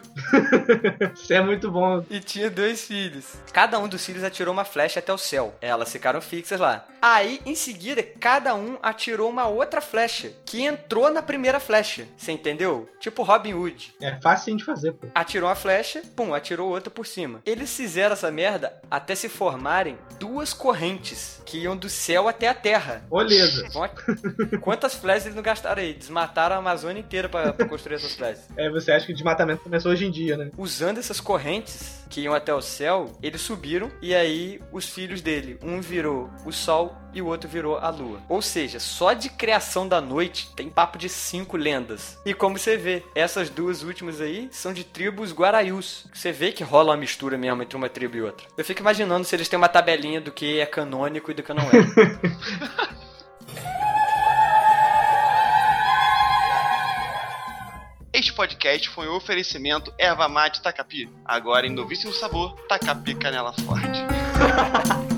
[1.14, 2.04] Isso é muito bom.
[2.10, 3.34] e tinha dois filhos.
[3.52, 5.54] Cada um dos filhos atirou uma flecha até o céu.
[5.62, 6.86] Elas ficaram fixas lá.
[7.02, 12.08] Aí, em seguida, cada um atirou uma outra flecha que entrou na primeira flecha.
[12.18, 12.90] Você entendeu?
[13.00, 13.94] Tipo Robin Hood.
[14.02, 15.08] É fácil de fazer, pô.
[15.14, 17.42] Atirou uma flecha, pum, atirou outra por cima.
[17.46, 22.54] Eles fizeram essa merda até se formarem duas correntes que iam do céu até a
[22.54, 23.04] terra.
[23.12, 23.68] Beleza.
[23.74, 23.90] Vão a-
[24.62, 25.94] Quantas flechas eles não gastaram aí?
[25.94, 28.46] Desmataram a Amazônia inteira pra, pra construir essas flechas.
[28.58, 30.52] É, você acha que o desmatamento começou hoje em dia, né?
[30.58, 35.58] Usando essas correntes que iam até o céu, eles subiram e aí os filhos dele,
[35.64, 38.22] um virou o sol e o outro virou a lua.
[38.28, 42.20] Ou seja, só de criação da noite tem papo de cinco lendas.
[42.26, 46.06] E como você vê, essas duas últimas aí são de tribos guaraius.
[46.14, 48.46] Você vê que rola uma mistura mesmo entre uma tribo e outra.
[48.58, 51.54] Eu fico imaginando se eles têm uma tabelinha do que é canônico e do que
[51.54, 52.96] não é.
[58.12, 61.10] Este podcast foi um oferecimento Erva Mate Tacapi.
[61.26, 64.06] Agora em novíssimo sabor, Tacapi Canela Forte.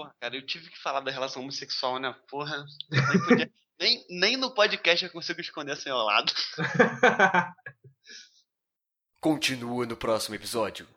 [0.00, 2.14] Porra, cara, eu tive que falar da relação homossexual, né?
[2.26, 6.32] Porra, nem, podia- nem, nem no podcast eu consigo esconder esse meu lado.
[9.20, 10.88] Continua no próximo episódio.